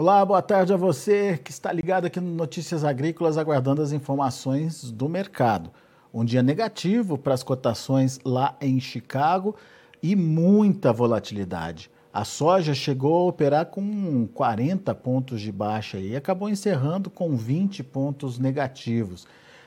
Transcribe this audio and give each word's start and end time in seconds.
Olá, 0.00 0.24
boa 0.24 0.40
tarde 0.40 0.72
a 0.72 0.76
você 0.76 1.36
que 1.42 1.50
está 1.50 1.72
ligado 1.72 2.04
aqui 2.04 2.20
no 2.20 2.30
Notícias 2.30 2.84
Agrícolas, 2.84 3.36
aguardando 3.36 3.82
as 3.82 3.90
informações 3.90 4.92
do 4.92 5.08
mercado. 5.08 5.72
Um 6.14 6.24
dia 6.24 6.40
negativo 6.40 7.18
para 7.18 7.34
as 7.34 7.42
cotações 7.42 8.20
lá 8.24 8.56
em 8.60 8.78
Chicago 8.78 9.56
e 10.00 10.14
muita 10.14 10.92
volatilidade. 10.92 11.90
A 12.12 12.24
soja 12.24 12.74
chegou 12.74 13.12
a 13.12 13.28
operar 13.28 13.66
com 13.66 14.28
40 14.28 14.94
pontos 14.94 15.40
de 15.40 15.50
baixa 15.50 15.98
e 15.98 16.14
acabou 16.14 16.48
encerrando 16.48 17.10
com 17.10 17.34
20 17.34 17.82
pontos 17.82 18.38
negativos. 18.38 19.26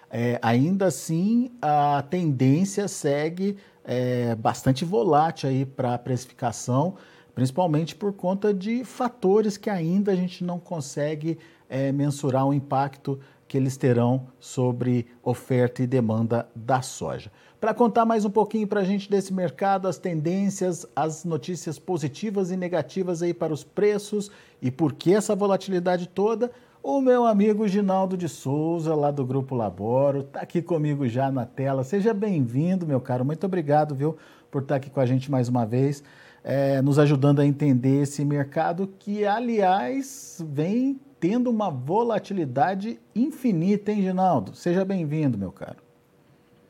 É, 0.09 0.39
ainda 0.41 0.85
assim, 0.85 1.51
a 1.61 2.05
tendência 2.09 2.87
segue 2.87 3.57
é, 3.83 4.33
bastante 4.35 4.85
volátil 4.85 5.49
aí 5.49 5.65
para 5.65 5.95
a 5.95 5.99
precificação 5.99 6.95
principalmente 7.33 7.95
por 7.95 8.13
conta 8.13 8.53
de 8.53 8.83
fatores 8.83 9.57
que 9.57 9.69
ainda 9.69 10.11
a 10.11 10.15
gente 10.15 10.43
não 10.43 10.59
consegue 10.59 11.37
é, 11.69 11.91
mensurar 11.91 12.45
o 12.47 12.53
impacto 12.53 13.19
que 13.47 13.57
eles 13.57 13.75
terão 13.75 14.27
sobre 14.39 15.07
oferta 15.21 15.83
e 15.83 15.87
demanda 15.87 16.47
da 16.55 16.81
soja. 16.81 17.29
Para 17.59 17.73
contar 17.73 18.05
mais 18.05 18.23
um 18.23 18.29
pouquinho 18.29 18.65
para 18.65 18.79
a 18.79 18.83
gente 18.83 19.09
desse 19.09 19.33
mercado, 19.33 19.87
as 19.87 19.97
tendências, 19.97 20.85
as 20.95 21.25
notícias 21.25 21.77
positivas 21.77 22.49
e 22.49 22.55
negativas 22.55 23.21
aí 23.21 23.33
para 23.33 23.53
os 23.53 23.63
preços 23.63 24.31
e 24.61 24.71
por 24.71 24.93
que 24.93 25.13
essa 25.13 25.35
volatilidade 25.35 26.07
toda, 26.07 26.49
o 26.81 26.99
meu 27.01 27.25
amigo 27.25 27.67
Ginaldo 27.67 28.17
de 28.17 28.27
Souza, 28.27 28.95
lá 28.95 29.11
do 29.11 29.25
Grupo 29.25 29.53
Laboro, 29.53 30.21
está 30.21 30.39
aqui 30.41 30.61
comigo 30.61 31.07
já 31.07 31.29
na 31.29 31.45
tela. 31.45 31.83
Seja 31.83 32.13
bem-vindo, 32.13 32.87
meu 32.87 33.01
caro. 33.01 33.23
Muito 33.23 33.45
obrigado, 33.45 33.93
viu, 33.93 34.17
por 34.49 34.61
estar 34.61 34.77
aqui 34.77 34.89
com 34.89 34.99
a 34.99 35.05
gente 35.05 35.29
mais 35.29 35.47
uma 35.47 35.65
vez 35.65 36.01
é, 36.43 36.81
nos 36.81 36.97
ajudando 36.97 37.39
a 37.39 37.45
entender 37.45 38.01
esse 38.01 38.25
mercado 38.25 38.87
que, 38.99 39.25
aliás, 39.25 40.43
vem 40.49 40.99
tendo 41.19 41.49
uma 41.49 41.69
volatilidade 41.69 42.99
infinita, 43.15 43.91
hein, 43.91 44.01
Ginaldo? 44.01 44.55
Seja 44.55 44.83
bem-vindo, 44.83 45.37
meu 45.37 45.51
caro. 45.51 45.77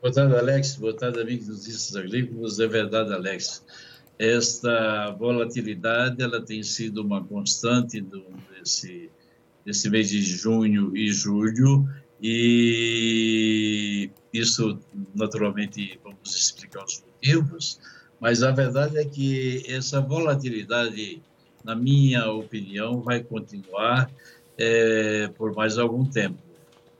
Boa 0.00 0.12
tarde, 0.12 0.36
Alex. 0.36 0.76
Boa 0.76 0.94
tarde, 0.94 1.20
amigos 1.20 1.46
dos 1.46 1.58
Notícias 1.58 1.96
Agrícolas. 1.96 2.58
É 2.58 2.66
verdade, 2.66 3.14
Alex. 3.14 3.64
Esta 4.18 5.10
volatilidade 5.12 6.22
ela 6.22 6.40
tem 6.40 6.62
sido 6.62 7.02
uma 7.02 7.24
constante 7.24 8.00
do, 8.00 8.24
desse, 8.52 9.10
desse 9.64 9.88
mês 9.88 10.10
de 10.10 10.20
junho 10.22 10.94
e 10.96 11.10
julho, 11.10 11.88
e 12.20 14.10
isso, 14.32 14.78
naturalmente, 15.14 15.98
vamos 16.04 16.36
explicar 16.36 16.84
os 16.84 17.02
motivos. 17.02 17.80
Mas 18.22 18.40
a 18.44 18.52
verdade 18.52 18.98
é 18.98 19.04
que 19.04 19.64
essa 19.66 20.00
volatilidade, 20.00 21.20
na 21.64 21.74
minha 21.74 22.30
opinião, 22.30 23.00
vai 23.00 23.20
continuar 23.20 24.08
é, 24.56 25.28
por 25.36 25.52
mais 25.56 25.76
algum 25.76 26.04
tempo. 26.04 26.38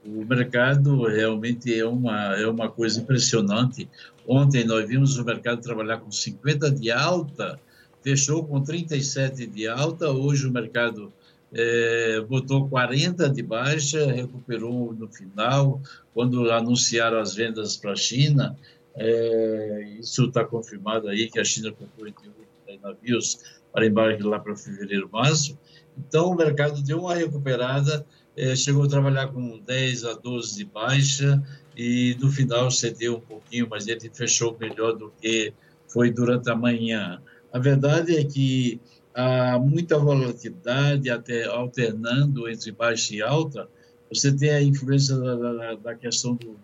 O 0.05 0.25
mercado 0.25 1.05
realmente 1.05 1.73
é 1.73 1.87
uma, 1.87 2.35
é 2.35 2.45
uma 2.49 2.69
coisa 2.69 3.01
impressionante. 3.01 3.89
Ontem 4.27 4.65
nós 4.65 4.85
vimos 4.89 5.17
o 5.17 5.25
mercado 5.25 5.63
trabalhar 5.63 5.99
com 5.99 6.11
50 6.11 6.73
de 6.73 6.91
alta, 6.91 7.57
fechou 8.03 8.45
com 8.45 8.61
37 8.61 9.47
de 9.47 9.69
alta, 9.69 10.11
hoje 10.11 10.49
o 10.49 10.51
mercado 10.51 11.13
é, 11.53 12.21
botou 12.29 12.69
40 12.69 13.31
de 13.31 13.45
baixa, 13.45 14.11
recuperou 14.11 14.93
no 14.93 15.07
final, 15.07 15.81
quando 16.13 16.51
anunciaram 16.51 17.21
as 17.21 17.33
vendas 17.33 17.77
para 17.77 17.93
a 17.93 17.97
China, 17.97 18.57
é, 18.95 19.97
isso 19.99 20.27
está 20.27 20.45
confirmado 20.45 21.09
aí 21.09 21.31
que 21.31 21.41
a 21.41 21.45
China 21.45 21.73
comprou 21.73 22.07
88 22.07 22.83
navios 22.83 23.39
para 23.73 23.87
embarque 23.87 24.23
lá 24.23 24.39
para 24.39 24.57
fevereiro, 24.57 25.09
março. 25.11 25.59
Então, 25.97 26.31
o 26.31 26.35
mercado 26.35 26.83
deu 26.83 27.01
uma 27.01 27.15
recuperada, 27.15 28.05
é, 28.37 28.55
chegou 28.57 28.85
a 28.85 28.89
trabalhar 28.89 29.29
com 29.29 29.59
10 29.59 30.05
a 30.05 30.15
12 30.15 30.57
de 30.57 30.65
baixa 30.65 31.43
e 31.77 32.17
no 32.21 32.31
final 32.31 32.71
cedeu 32.71 33.17
um 33.17 33.21
pouquinho, 33.21 33.67
mas 33.69 33.87
ele 33.87 34.11
fechou 34.13 34.57
melhor 34.59 34.93
do 34.93 35.13
que 35.21 35.53
foi 35.89 36.11
durante 36.11 36.51
a 36.51 36.55
manhã. 36.55 37.21
A 37.53 37.59
verdade 37.59 38.17
é 38.17 38.25
que 38.25 38.81
há 39.15 39.59
muita 39.59 39.99
volatilidade, 39.99 41.11
até 41.11 41.45
alternando 41.45 42.49
entre 42.49 42.73
baixa 42.73 43.15
e 43.15 43.23
alta. 43.23 43.69
Você 44.13 44.35
tem 44.35 44.51
a 44.51 44.63
influência 44.63 45.17
da, 45.17 45.35
da, 45.35 45.75
da 45.75 45.95
questão 45.95 46.35
do 46.35 46.57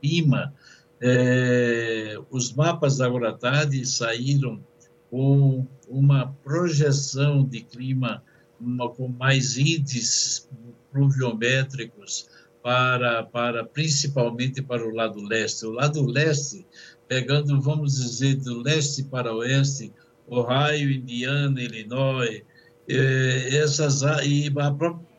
clima, 0.00 0.54
é, 1.06 2.16
os 2.30 2.54
mapas 2.54 2.96
da 2.96 3.04
Agrotarde 3.04 3.84
saíram 3.84 4.58
com 5.10 5.66
uma 5.86 6.34
projeção 6.42 7.44
de 7.44 7.60
clima 7.60 8.22
uma, 8.58 8.88
com 8.88 9.08
mais 9.08 9.58
índices 9.58 10.48
pluviométricos 10.90 12.26
para, 12.62 13.22
para 13.22 13.66
principalmente 13.66 14.62
para 14.62 14.82
o 14.82 14.94
lado 14.94 15.22
leste. 15.22 15.66
O 15.66 15.72
lado 15.72 16.06
leste, 16.06 16.66
pegando, 17.06 17.60
vamos 17.60 17.96
dizer, 17.96 18.36
do 18.36 18.62
leste 18.62 19.02
para 19.02 19.34
oeste, 19.34 19.92
Ohio, 20.26 20.90
Indiana, 20.90 21.62
Illinois, 21.62 22.42
é, 22.88 23.56
essas 23.58 24.00
e 24.24 24.50
a 24.58 24.70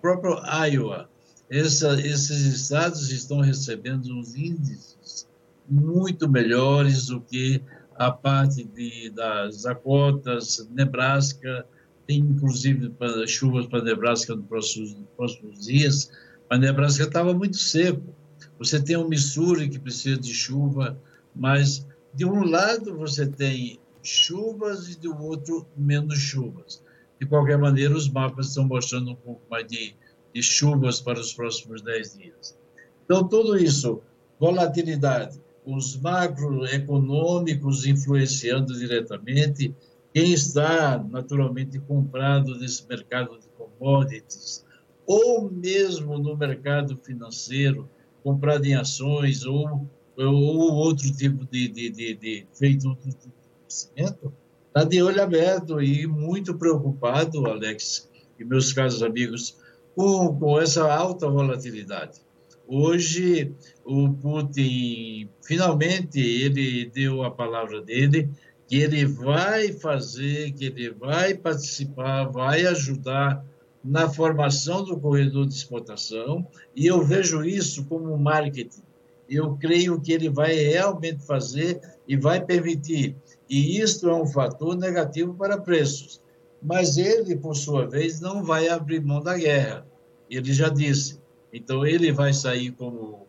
própria 0.01 0.65
Iowa, 0.67 1.07
essa, 1.47 1.93
esses 2.01 2.41
estados 2.41 3.11
estão 3.11 3.39
recebendo 3.39 4.11
uns 4.17 4.33
índices 4.33 5.27
muito 5.69 6.29
melhores 6.29 7.07
do 7.07 7.21
que 7.21 7.61
a 7.95 8.11
parte 8.11 8.63
de, 8.63 9.09
das 9.09 9.63
Dakotas, 9.63 10.67
Nebraska, 10.71 11.65
tem 12.05 12.19
inclusive 12.19 12.91
chuvas 13.27 13.65
para 13.67 13.83
Nebraska 13.83 14.35
nos 14.35 14.45
próximos, 14.45 14.93
nos 14.93 15.09
próximos 15.15 15.65
dias, 15.65 16.11
mas 16.49 16.59
Nebraska 16.59 17.03
estava 17.03 17.33
muito 17.33 17.57
seco. 17.57 18.15
Você 18.59 18.81
tem 18.81 18.95
um 18.95 19.07
Missouri 19.07 19.69
que 19.69 19.79
precisa 19.79 20.19
de 20.19 20.33
chuva, 20.33 20.99
mas 21.35 21.85
de 22.13 22.25
um 22.25 22.43
lado 22.43 22.95
você 22.95 23.25
tem 23.27 23.79
chuvas 24.03 24.89
e 24.89 24.99
do 24.99 25.17
outro 25.17 25.67
menos 25.75 26.19
chuvas. 26.19 26.83
De 27.19 27.25
qualquer 27.25 27.57
maneira, 27.57 27.95
os 27.95 28.09
mapas 28.09 28.49
estão 28.49 28.65
mostrando 28.67 29.11
um 29.11 29.15
pouco 29.15 29.41
mais 29.49 29.65
de, 29.67 29.95
de 30.33 30.43
chuvas 30.43 31.01
para 31.01 31.19
os 31.19 31.33
próximos 31.33 31.81
10 31.81 32.17
dias. 32.17 32.57
Então, 33.03 33.27
tudo 33.27 33.57
isso, 33.57 34.01
volatilidade, 34.39 35.39
os 35.65 35.99
macroeconômicos 35.99 37.85
influenciando 37.85 38.77
diretamente, 38.77 39.75
quem 40.13 40.31
está 40.31 40.97
naturalmente 40.97 41.79
comprado 41.79 42.57
nesse 42.57 42.87
mercado 42.87 43.39
de 43.39 43.47
commodities, 43.57 44.63
ou 45.05 45.49
mesmo 45.51 46.17
no 46.17 46.37
mercado 46.37 46.97
financeiro, 46.97 47.89
comprado 48.23 48.65
em 48.65 48.75
ações 48.75 49.45
ou, 49.45 49.87
ou 50.17 50.73
outro 50.73 51.11
tipo 51.11 51.45
de, 51.45 51.67
de, 51.67 51.89
de, 51.89 52.15
de 52.15 52.47
feito 52.53 52.87
outro 52.87 53.09
tipo 53.09 53.27
de 53.27 53.49
investimento, 53.61 54.33
está 54.67 54.83
de 54.83 55.01
olho 55.01 55.21
aberto 55.21 55.81
e 55.81 56.07
muito 56.07 56.57
preocupado, 56.57 57.45
Alex 57.45 58.09
e 58.39 58.43
meus 58.43 58.73
caros 58.73 59.01
amigos, 59.01 59.57
com, 59.95 60.35
com 60.37 60.59
essa 60.59 60.91
alta 60.93 61.29
volatilidade. 61.29 62.24
Hoje, 62.67 63.53
o 63.83 64.09
Putin, 64.13 65.29
finalmente, 65.43 66.19
ele 66.19 66.89
deu 66.89 67.23
a 67.23 67.29
palavra 67.29 67.81
dele, 67.81 68.29
que 68.67 68.77
ele 68.77 69.05
vai 69.05 69.71
fazer, 69.73 70.51
que 70.53 70.65
ele 70.65 70.89
vai 70.89 71.35
participar, 71.35 72.25
vai 72.25 72.65
ajudar 72.65 73.45
na 73.83 74.09
formação 74.09 74.83
do 74.83 74.99
corredor 74.99 75.45
de 75.45 75.53
exportação, 75.53 76.47
e 76.75 76.87
eu 76.87 77.03
vejo 77.03 77.43
isso 77.43 77.85
como 77.85 78.17
marketing. 78.17 78.81
Eu 79.29 79.55
creio 79.57 80.01
que 80.01 80.11
ele 80.11 80.29
vai 80.29 80.55
realmente 80.55 81.23
fazer 81.23 81.79
e 82.07 82.17
vai 82.17 82.43
permitir. 82.43 83.15
E 83.47 83.79
isto 83.79 84.09
é 84.09 84.15
um 84.15 84.25
fator 84.25 84.75
negativo 84.75 85.35
para 85.35 85.59
preços. 85.59 86.21
Mas 86.61 86.97
ele, 86.97 87.35
por 87.35 87.55
sua 87.55 87.87
vez, 87.87 88.19
não 88.19 88.43
vai 88.43 88.67
abrir 88.69 89.01
mão 89.01 89.21
da 89.21 89.37
guerra. 89.37 89.85
Ele 90.29 90.51
já 90.51 90.69
disse, 90.69 91.19
então, 91.55 91.85
ele 91.85 92.11
vai 92.11 92.33
sair 92.33 92.71
como, 92.71 93.25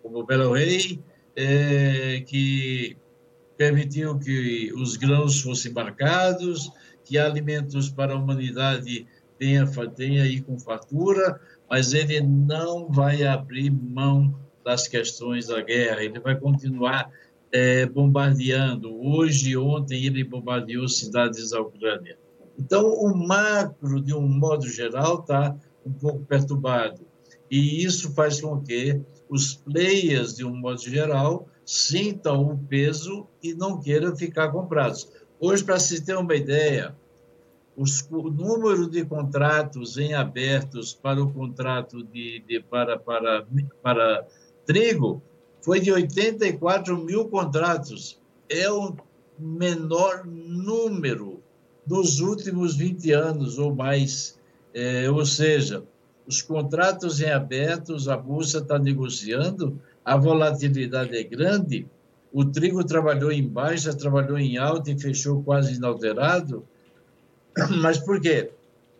como 0.00 0.24
belo 0.24 0.52
rei, 0.52 1.00
é, 1.34 2.22
que 2.24 2.96
permitiu 3.56 4.16
que 4.20 4.72
os 4.74 4.96
grãos 4.96 5.40
fossem 5.40 5.72
marcados, 5.72 6.70
que 7.04 7.18
alimentos 7.18 7.90
para 7.90 8.12
a 8.12 8.16
humanidade 8.16 9.04
tenha, 9.36 9.66
tenha 9.96 10.22
aí 10.22 10.40
com 10.40 10.56
fartura, 10.58 11.40
mas 11.68 11.92
ele 11.92 12.20
não 12.20 12.88
vai 12.88 13.24
abrir 13.24 13.68
mão 13.68 14.38
das 14.64 14.86
questões 14.86 15.48
da 15.48 15.60
guerra, 15.60 16.04
ele 16.04 16.20
vai 16.20 16.36
continuar 16.36 17.10
é, 17.52 17.84
bombardeando. 17.84 18.94
Hoje, 19.04 19.56
ontem, 19.56 20.06
ele 20.06 20.22
bombardeou 20.22 20.88
cidades 20.88 21.50
da 21.50 21.60
Ucrânia. 21.60 22.16
Então, 22.56 22.92
o 22.92 23.12
macro, 23.12 24.00
de 24.00 24.14
um 24.14 24.22
modo 24.22 24.68
geral, 24.68 25.20
está 25.20 25.56
um 25.84 25.92
pouco 25.92 26.24
perturbado. 26.24 27.04
E 27.50 27.84
isso 27.84 28.12
faz 28.14 28.40
com 28.40 28.60
que 28.60 29.00
os 29.28 29.54
players, 29.54 30.34
de 30.34 30.44
um 30.44 30.56
modo 30.56 30.80
geral, 30.80 31.48
sintam 31.64 32.50
o 32.50 32.58
peso 32.58 33.26
e 33.42 33.54
não 33.54 33.80
queiram 33.80 34.14
ficar 34.16 34.50
comprados. 34.50 35.08
Hoje, 35.40 35.64
para 35.64 35.78
se 35.78 36.04
ter 36.04 36.16
uma 36.16 36.34
ideia, 36.34 36.94
os, 37.76 38.06
o 38.10 38.30
número 38.30 38.88
de 38.88 39.04
contratos 39.04 39.98
em 39.98 40.14
abertos 40.14 40.94
para 40.94 41.22
o 41.22 41.32
contrato 41.32 42.02
de, 42.04 42.42
de 42.46 42.60
para, 42.60 42.98
para, 42.98 43.46
para 43.82 44.26
trigo 44.64 45.22
foi 45.60 45.80
de 45.80 45.90
84 45.92 46.96
mil 46.98 47.28
contratos. 47.28 48.20
É 48.48 48.70
o 48.70 48.94
menor 49.38 50.24
número 50.26 51.42
dos 51.86 52.20
últimos 52.20 52.76
20 52.76 53.12
anos 53.12 53.58
ou 53.58 53.74
mais. 53.74 54.38
É, 54.72 55.10
ou 55.10 55.24
seja, 55.24 55.84
os 56.26 56.40
contratos 56.40 57.20
em 57.20 57.30
abertos, 57.30 58.08
a 58.08 58.16
Bolsa 58.16 58.58
está 58.58 58.78
negociando, 58.78 59.78
a 60.04 60.16
volatilidade 60.16 61.16
é 61.16 61.22
grande, 61.22 61.86
o 62.32 62.44
trigo 62.44 62.82
trabalhou 62.82 63.30
em 63.30 63.46
baixa, 63.46 63.94
trabalhou 63.94 64.38
em 64.38 64.56
alta 64.56 64.90
e 64.90 64.98
fechou 64.98 65.42
quase 65.42 65.74
inalterado. 65.74 66.64
Mas 67.80 67.98
por 67.98 68.20
quê? 68.20 68.50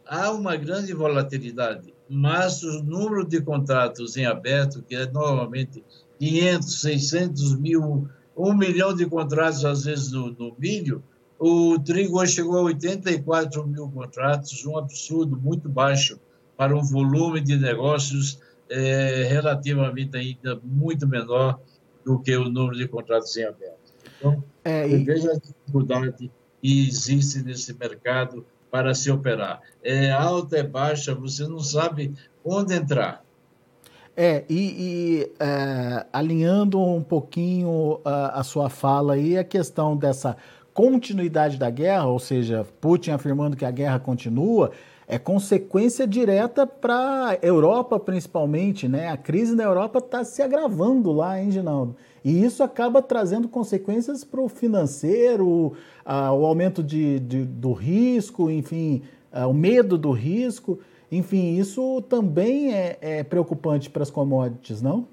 Há 0.07 0.31
uma 0.31 0.55
grande 0.55 0.93
volatilidade, 0.93 1.95
mas 2.11 2.63
o 2.63 2.83
número 2.83 3.27
de 3.27 3.41
contratos 3.41 4.19
em 4.19 4.27
aberto, 4.27 4.83
que 4.83 4.95
é 4.95 5.07
normalmente 5.07 5.83
500, 6.19 6.81
600 6.83 7.59
mil, 7.59 8.07
um 8.37 8.55
milhão 8.55 8.95
de 8.95 9.07
contratos, 9.07 9.65
às 9.65 9.85
vezes, 9.85 10.13
no, 10.13 10.31
no 10.33 10.55
milho, 10.59 11.03
o 11.39 11.79
trigo 11.79 12.21
hoje 12.21 12.35
chegou 12.35 12.59
a 12.59 12.63
84 12.65 13.67
mil 13.67 13.89
contratos, 13.89 14.65
um 14.67 14.77
absurdo 14.77 15.39
muito 15.39 15.71
baixo 15.71 16.21
para 16.57 16.77
um 16.77 16.83
volume 16.83 17.41
de 17.41 17.57
negócios 17.57 18.41
é, 18.69 19.27
relativamente 19.29 20.17
ainda 20.17 20.61
muito 20.63 21.07
menor 21.07 21.61
do 22.05 22.19
que 22.21 22.37
o 22.37 22.49
número 22.49 22.77
de 22.77 22.87
contratos 22.89 23.37
em 23.37 23.45
aberto. 23.45 23.95
Então, 24.19 24.45
é, 24.65 24.89
e... 24.89 25.05
veja 25.05 25.33
a 25.33 25.37
dificuldade 25.37 26.31
que 26.61 26.89
existe 26.89 27.43
nesse 27.43 27.77
mercado 27.79 28.47
para 28.71 28.95
se 28.95 29.11
operar. 29.11 29.61
É 29.83 30.11
alta, 30.11 30.57
é 30.59 30.63
baixa, 30.63 31.15
você 31.15 31.47
não 31.47 31.61
sabe 31.61 32.15
onde 32.45 32.75
entrar. 32.75 33.25
É, 34.17 34.45
e, 34.49 34.55
e 34.59 35.33
é, 35.41 36.07
alinhando 36.13 36.81
um 36.81 37.03
pouquinho 37.03 38.01
a, 38.05 38.41
a, 38.41 38.45
sua 38.45 38.69
fala 38.69 39.15
aí, 39.15 39.37
a 39.37 39.43
questão 39.43 39.97
dessa 39.97 40.37
continuidade 40.73 41.57
da 41.57 41.69
guerra, 41.69 42.07
ou 42.07 42.19
seja, 42.19 42.67
Putin 42.81 43.11
afirmando 43.11 43.57
que 43.57 43.65
a 43.65 43.71
guerra 43.71 43.99
continua, 43.99 44.71
é 45.07 45.19
consequência 45.19 46.07
direta 46.07 46.67
para 46.67 47.31
a 47.31 47.35
Europa, 47.43 48.01
principalmente, 48.01 48.89
né? 48.89 49.09
A 49.09 49.17
crise 49.17 49.55
na 49.55 49.65
Europa 49.65 49.99
está 49.99 50.25
se 50.25 50.43
agravando 50.43 51.13
lá, 51.13 51.41
hein, 51.41 51.51
Ginaldo? 51.51 51.97
E 52.25 52.43
isso 52.43 52.63
acaba 52.63 53.03
trazendo 53.03 53.49
consequências 53.49 54.25
para 54.25 54.41
o 54.41 54.49
financeiro, 54.49 55.75
a, 56.05 56.33
o 56.33 56.47
aumento 56.47 56.83
de, 56.83 57.21
de, 57.21 57.45
do 57.45 57.73
risco, 57.73 58.51
enfim, 58.51 59.03
a, 59.31 59.47
o 59.47 59.53
medo 59.53 59.99
do 59.99 60.11
risco. 60.11 60.79
Enfim, 61.13 61.57
isso 61.59 62.03
também 62.09 62.73
é, 62.73 62.99
é 63.01 63.23
preocupante 63.23 63.91
para 63.91 64.03
as 64.03 64.11
commodities, 64.11 64.81
não? 64.81 65.07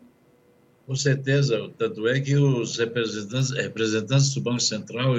Com 0.91 0.95
certeza, 0.97 1.71
tanto 1.77 2.05
é 2.05 2.19
que 2.19 2.35
os 2.35 2.77
representantes, 2.77 3.51
representantes 3.51 4.33
do 4.33 4.41
Banco 4.41 4.59
Central 4.59 5.15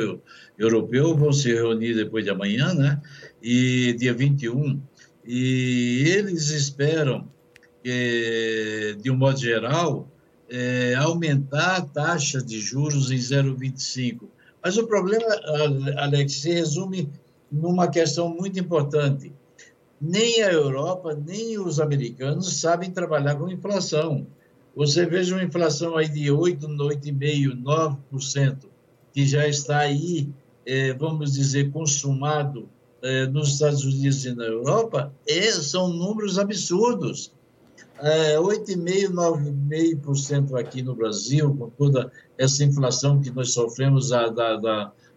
Europeu 0.58 1.16
vão 1.16 1.32
se 1.32 1.50
reunir 1.50 1.94
depois 1.94 2.26
de 2.26 2.30
amanhã, 2.30 2.74
né? 2.74 3.00
E 3.42 3.94
dia 3.94 4.12
21, 4.12 4.78
e 5.24 6.04
eles 6.08 6.50
esperam, 6.50 7.26
que, 7.82 8.98
de 9.00 9.10
um 9.10 9.16
modo 9.16 9.40
geral, 9.40 10.06
é, 10.50 10.94
aumentar 10.96 11.76
a 11.76 11.80
taxa 11.80 12.42
de 12.42 12.60
juros 12.60 13.10
em 13.10 13.16
0,25. 13.16 14.28
Mas 14.62 14.76
o 14.76 14.86
problema, 14.86 15.24
Alex, 15.96 16.34
se 16.34 16.52
resume 16.52 17.08
numa 17.50 17.88
questão 17.88 18.28
muito 18.28 18.60
importante 18.60 19.32
nem 19.98 20.42
a 20.42 20.52
Europa, 20.52 21.14
nem 21.14 21.58
os 21.58 21.78
americanos 21.78 22.60
sabem 22.60 22.90
trabalhar 22.90 23.36
com 23.36 23.48
inflação. 23.48 24.26
Você 24.74 25.04
veja 25.04 25.34
uma 25.34 25.44
inflação 25.44 25.96
aí 25.96 26.08
de 26.08 26.30
8, 26.30 26.66
8,5%, 26.66 27.62
9%, 27.62 28.56
que 29.12 29.26
já 29.26 29.46
está 29.46 29.80
aí, 29.80 30.28
é, 30.64 30.94
vamos 30.94 31.32
dizer, 31.34 31.70
consumado 31.70 32.68
é, 33.02 33.26
nos 33.26 33.50
Estados 33.50 33.84
Unidos 33.84 34.24
e 34.24 34.34
na 34.34 34.44
Europa, 34.44 35.12
é, 35.28 35.50
são 35.52 35.88
números 35.88 36.38
absurdos. 36.38 37.32
É, 38.00 38.36
8,5%, 38.36 39.10
9,5% 39.10 40.58
aqui 40.58 40.82
no 40.82 40.94
Brasil, 40.94 41.54
com 41.54 41.68
toda 41.70 42.10
essa 42.38 42.64
inflação 42.64 43.20
que 43.20 43.30
nós 43.30 43.52
sofremos 43.52 44.08
da, 44.08 44.28
da, 44.28 44.56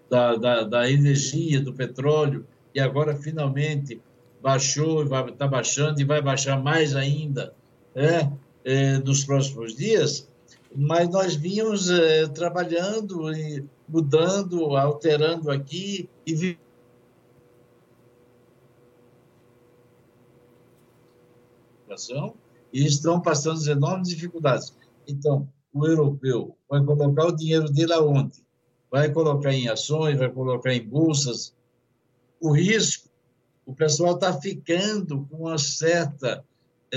da, 0.09 0.35
da, 0.35 0.63
da 0.63 0.91
energia, 0.91 1.61
do 1.61 1.73
petróleo, 1.73 2.45
e 2.73 2.79
agora, 2.79 3.15
finalmente, 3.15 4.01
baixou, 4.43 5.03
está 5.03 5.47
baixando 5.47 6.01
e 6.01 6.03
vai 6.03 6.21
baixar 6.21 6.61
mais 6.61 6.93
ainda 6.93 7.53
é, 7.95 8.29
é, 8.65 8.97
nos 8.97 9.23
próximos 9.23 9.75
dias, 9.75 10.27
mas 10.75 11.07
nós 11.09 11.35
vínhamos 11.35 11.89
é, 11.89 12.27
trabalhando 12.27 13.31
e 13.31 13.63
mudando, 13.87 14.75
alterando 14.75 15.49
aqui 15.51 16.09
e 16.25 16.57
e 22.73 22.85
estão 22.85 23.21
passando 23.21 23.65
enormes 23.69 24.09
dificuldades. 24.09 24.75
Então, 25.07 25.47
o 25.73 25.87
europeu 25.87 26.57
vai 26.69 26.83
colocar 26.83 27.27
o 27.27 27.35
dinheiro 27.35 27.71
dele 27.71 27.93
aonde? 27.93 28.43
Vai 28.91 29.09
colocar 29.13 29.53
em 29.53 29.69
ações, 29.69 30.17
vai 30.17 30.29
colocar 30.29 30.73
em 30.73 30.85
bolsas. 30.85 31.55
O 32.41 32.51
risco 32.51 33.05
o 33.65 33.73
pessoal 33.73 34.13
está 34.13 34.31
ficando 34.39 35.25
com 35.25 35.37
uma 35.37 35.57
certa, 35.57 36.45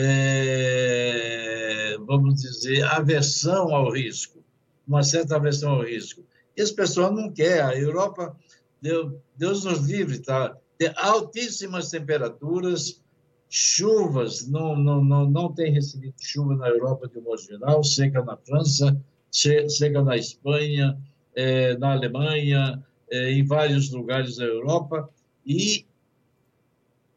é, 0.00 1.96
vamos 2.06 2.36
dizer, 2.36 2.84
aversão 2.84 3.74
ao 3.74 3.90
risco, 3.90 4.38
uma 4.86 5.02
certa 5.02 5.34
aversão 5.34 5.72
ao 5.72 5.82
risco. 5.82 6.22
Esse 6.56 6.72
pessoal 6.72 7.12
não 7.12 7.32
quer. 7.32 7.64
A 7.64 7.76
Europa, 7.76 8.36
Deus 9.36 9.64
nos 9.64 9.80
livre, 9.88 10.20
tá? 10.20 10.56
De 10.78 10.92
altíssimas 10.96 11.90
temperaturas, 11.90 13.02
chuvas, 13.50 14.46
não, 14.46 14.76
não, 14.76 15.02
não, 15.02 15.28
não 15.28 15.52
tem 15.52 15.72
recebido 15.72 16.14
chuva 16.20 16.54
na 16.54 16.68
Europa 16.68 17.08
de 17.08 17.20
modo 17.20 17.42
geral, 17.42 17.82
seca 17.82 18.22
na 18.22 18.36
França, 18.36 18.96
seca 19.32 20.02
na 20.02 20.16
Espanha, 20.16 20.96
é, 21.34 21.76
na 21.76 21.92
Alemanha, 21.92 22.84
é, 23.10 23.32
em 23.32 23.44
vários 23.44 23.90
lugares 23.90 24.36
da 24.36 24.44
Europa, 24.44 25.10
e 25.44 25.84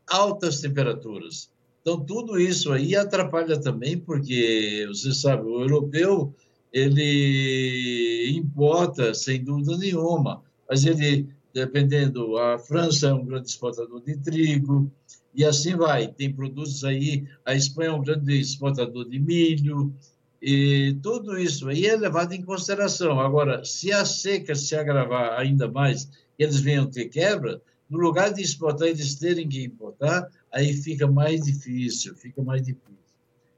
altas 0.08 0.62
temperaturas. 0.62 1.52
Então, 1.82 2.00
tudo 2.00 2.40
isso 2.40 2.72
aí 2.72 2.96
atrapalha 2.96 3.60
também, 3.60 3.98
porque, 3.98 4.86
você 4.88 5.14
sabe, 5.14 5.44
o 5.44 5.62
europeu, 5.62 6.34
ele 6.72 8.32
importa, 8.36 9.14
sem 9.14 9.44
dúvida 9.44 9.78
nenhuma, 9.78 10.44
mas 10.70 10.86
ele, 10.86 11.28
dependendo, 11.54 12.38
a 12.38 12.60
França 12.60 13.08
é 13.08 13.14
um 13.14 13.26
grande 13.26 13.50
exportador 13.50 14.02
de 14.02 14.16
trigo, 14.18 14.92
e 15.34 15.44
assim 15.44 15.76
vai. 15.76 16.08
Tem 16.08 16.32
produtos 16.32 16.84
aí, 16.84 17.26
a 17.46 17.56
Espanha 17.56 17.90
é 17.90 17.94
um 17.94 18.02
grande 18.02 18.40
exportador 18.40 19.10
de 19.10 19.20
milho, 19.20 19.94
e 20.42 20.98
tudo 21.02 21.38
isso 21.38 21.68
aí 21.68 21.86
é 21.86 21.96
levado 21.96 22.34
em 22.34 22.44
consideração. 22.44 23.20
Agora, 23.20 23.66
se 23.66 23.92
a 23.92 24.06
seca 24.06 24.56
se 24.56 24.76
agravar 24.76 25.40
ainda 25.40 25.70
mais, 25.70 26.10
eles 26.38 26.60
venham 26.60 26.90
ter 26.90 27.06
quebra, 27.10 27.62
no 27.92 28.00
lugar 28.00 28.34
de 28.34 28.42
exportar, 28.42 28.88
eles 28.88 29.16
terem 29.16 29.50
que 29.50 29.62
importar, 29.66 30.26
aí 30.50 30.74
fica 30.74 31.06
mais 31.06 31.42
difícil, 31.42 32.16
fica 32.16 32.42
mais 32.42 32.62
difícil. 32.62 32.96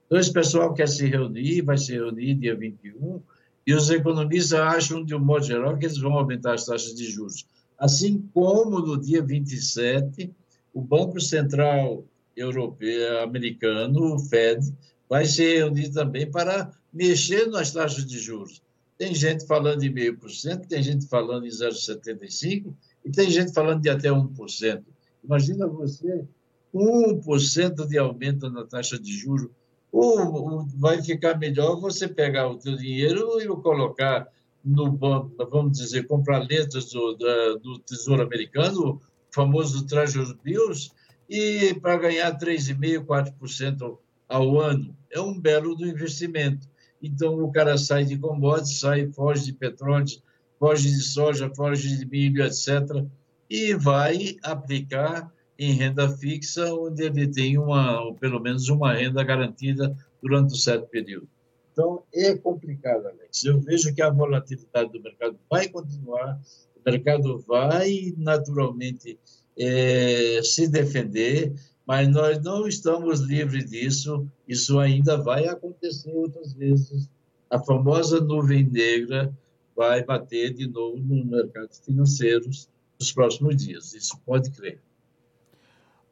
Então, 0.08 0.20
esse 0.20 0.34
pessoal 0.34 0.74
quer 0.74 0.88
se 0.90 1.06
reunir, 1.06 1.62
vai 1.62 1.78
se 1.78 1.94
reunir 1.94 2.34
dia 2.34 2.56
21, 2.56 3.22
e 3.66 3.74
os 3.76 3.92
economistas 3.92 4.60
acham, 4.60 5.06
de 5.06 5.14
um 5.14 5.20
modo 5.20 5.46
geral, 5.46 5.78
que 5.78 5.86
eles 5.86 6.00
vão 6.00 6.14
aumentar 6.14 6.56
as 6.56 6.66
taxas 6.66 6.96
de 6.96 7.06
juros. 7.06 7.46
Assim 7.78 8.28
como 8.34 8.80
no 8.80 9.00
dia 9.00 9.22
27, 9.22 10.32
o 10.74 10.82
Banco 10.82 11.22
Central 11.22 12.04
Europeu, 12.36 13.22
americano, 13.22 14.16
o 14.16 14.20
Fed, 14.20 14.66
vai 15.08 15.26
se 15.26 15.58
reunir 15.58 15.92
também 15.92 16.30
para 16.30 16.72
mexer 16.92 17.48
nas 17.48 17.72
taxas 17.72 18.04
de 18.04 18.18
juros. 18.18 18.64
Tem 18.98 19.14
gente 19.14 19.46
falando 19.46 19.84
em 19.84 19.90
meio 19.90 20.18
por 20.18 20.32
cento, 20.32 20.68
tem 20.68 20.82
gente 20.82 21.06
falando 21.08 21.46
em 21.46 21.50
0,75%, 21.50 22.74
e 23.06 23.12
tem 23.12 23.30
gente 23.30 23.54
falando 23.54 23.82
de 23.82 23.90
até 23.90 24.10
1%. 24.10 24.84
Imagina 25.24 25.68
você, 25.68 26.26
1% 26.74 27.88
de 27.88 27.98
aumento 27.98 28.50
na 28.50 28.66
taxa 28.66 29.00
de 29.00 29.16
juros. 29.16 29.50
Ou 29.92 30.66
vai 30.76 31.02
ficar 31.02 31.38
melhor 31.38 31.80
você 31.80 32.08
pegar 32.08 32.48
o 32.48 32.58
teu 32.58 32.76
dinheiro 32.76 33.40
e 33.40 33.48
o 33.48 33.58
colocar 33.58 34.28
no 34.64 34.92
banco, 34.92 35.32
vamos 35.52 35.78
dizer, 35.78 36.08
comprar 36.08 36.40
letras 36.40 36.92
do, 36.92 37.14
do 37.62 37.80
Tesouro 37.80 38.24
Americano, 38.24 38.94
o 38.94 39.02
famoso 39.30 39.86
Treasury 39.86 40.36
Bills, 40.42 40.92
e 41.30 41.74
para 41.76 41.98
ganhar 41.98 42.38
3,5%, 42.38 43.06
4% 43.06 43.98
ao 44.28 44.60
ano. 44.60 44.96
É 45.12 45.20
um 45.20 45.40
belo 45.40 45.76
do 45.76 45.86
investimento. 45.86 46.68
Então, 47.02 47.44
o 47.44 47.52
cara 47.52 47.78
sai 47.78 48.06
de 48.06 48.18
commodities, 48.18 48.80
sai, 48.80 49.12
foge 49.12 49.46
de 49.46 49.54
petróleo, 49.54 50.08
foge 50.64 50.90
de 50.90 51.02
soja, 51.02 51.52
foge 51.54 51.98
de 51.98 52.06
milho, 52.06 52.42
etc., 52.42 53.06
e 53.50 53.74
vai 53.74 54.38
aplicar 54.42 55.30
em 55.60 55.74
renda 55.74 56.08
fixa, 56.08 56.74
onde 56.74 57.04
ele 57.04 57.28
tem 57.28 57.58
uma, 57.58 58.16
pelo 58.16 58.40
menos 58.40 58.70
uma 58.70 58.94
renda 58.94 59.22
garantida 59.26 59.94
durante 60.22 60.54
um 60.54 60.56
certo 60.56 60.88
período. 60.88 61.28
Então, 61.74 62.04
é 62.14 62.34
complicado, 62.38 63.08
Alex. 63.08 63.44
Eu 63.44 63.60
vejo 63.60 63.94
que 63.94 64.02
a 64.02 64.10
volatilidade 64.10 64.90
do 64.90 65.02
mercado 65.02 65.38
vai 65.52 65.68
continuar, 65.68 66.40
o 66.78 66.90
mercado 66.90 67.44
vai 67.46 68.14
naturalmente 68.16 69.20
é, 69.60 70.40
se 70.44 70.70
defender, 70.70 71.54
mas 71.86 72.08
nós 72.08 72.42
não 72.42 72.66
estamos 72.70 73.20
livres 73.20 73.70
disso, 73.70 74.26
isso 74.48 74.80
ainda 74.80 75.18
vai 75.18 75.46
acontecer 75.46 76.14
outras 76.16 76.54
vezes. 76.54 77.10
A 77.50 77.60
famosa 77.60 78.22
nuvem 78.22 78.64
negra 78.64 79.30
vai 79.76 80.04
bater 80.04 80.54
de 80.54 80.68
novo 80.68 80.98
nos 80.98 81.26
mercados 81.26 81.80
financeiros 81.80 82.70
nos 83.00 83.12
próximos 83.12 83.56
dias, 83.56 83.94
isso 83.94 84.20
pode 84.26 84.52
crer. 84.52 84.80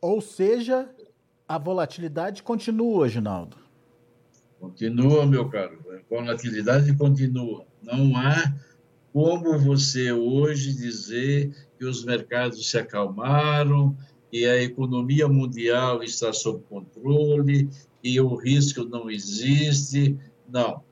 Ou 0.01 0.20
seja, 0.20 0.89
a 1.48 1.58
volatilidade 1.58 2.41
continua, 2.41 3.08
Ginaldo. 3.08 3.58
Continua, 4.60 5.25
meu 5.25 5.50
caro. 5.50 5.80
A 5.91 6.01
volatilidade 6.10 6.96
continua. 6.96 7.65
Não 7.82 8.15
há 8.15 8.53
como 9.13 9.58
você 9.58 10.12
hoje 10.12 10.74
dizer 10.74 11.53
que 11.77 11.86
os 11.86 12.03
mercados 12.06 12.70
se 12.70 12.77
acalmaram, 12.77 13.96
que 14.32 14.46
a 14.46 14.62
economia 14.62 15.27
mundial 15.27 16.01
está 16.03 16.32
sob 16.32 16.63
controle 16.70 17.70
e 18.03 18.20
o 18.22 18.36
risco 18.36 18.86
não 18.86 19.10
existe. 19.10 20.18
Não. 20.48 20.84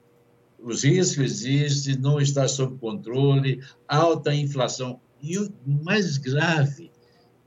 Os 0.61 0.83
riscos 0.83 1.43
existem, 1.45 1.97
não 1.97 2.19
está 2.19 2.47
sob 2.47 2.77
controle, 2.79 3.61
alta 3.87 4.33
inflação. 4.33 4.99
E 5.21 5.37
o 5.37 5.51
mais 5.65 6.17
grave, 6.17 6.91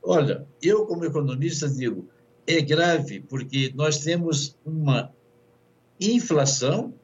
olha, 0.03 0.47
eu 0.63 0.87
como 0.87 1.05
economista 1.05 1.69
digo, 1.69 2.09
é 2.47 2.61
grave 2.61 3.21
porque 3.21 3.73
nós 3.75 3.99
temos 3.99 4.57
uma 4.65 5.13
inflação 6.01 6.95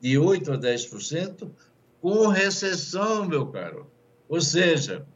de 0.00 0.18
8 0.18 0.52
a 0.52 0.58
10% 0.58 1.50
com 2.00 2.28
recessão, 2.28 3.26
meu 3.26 3.46
caro. 3.46 3.90
Ou 4.28 4.40
seja, 4.40 5.06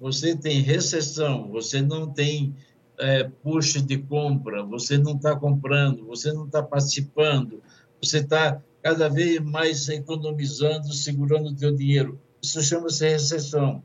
você 0.00 0.36
tem 0.36 0.60
recessão, 0.60 1.48
você 1.50 1.82
não 1.82 2.10
tem 2.10 2.54
é, 2.98 3.24
push 3.24 3.82
de 3.82 3.98
compra, 3.98 4.62
você 4.62 4.98
não 4.98 5.16
está 5.16 5.36
comprando, 5.36 6.04
você 6.06 6.32
não 6.32 6.46
está 6.46 6.62
participando, 6.62 7.62
você 8.00 8.18
está 8.18 8.60
cada 8.88 9.10
vez 9.10 9.38
mais 9.40 9.86
economizando, 9.90 10.94
segurando 10.94 11.50
o 11.50 11.54
teu 11.54 11.74
dinheiro. 11.74 12.18
Isso 12.42 12.62
chama-se 12.62 13.06
recessão. 13.06 13.84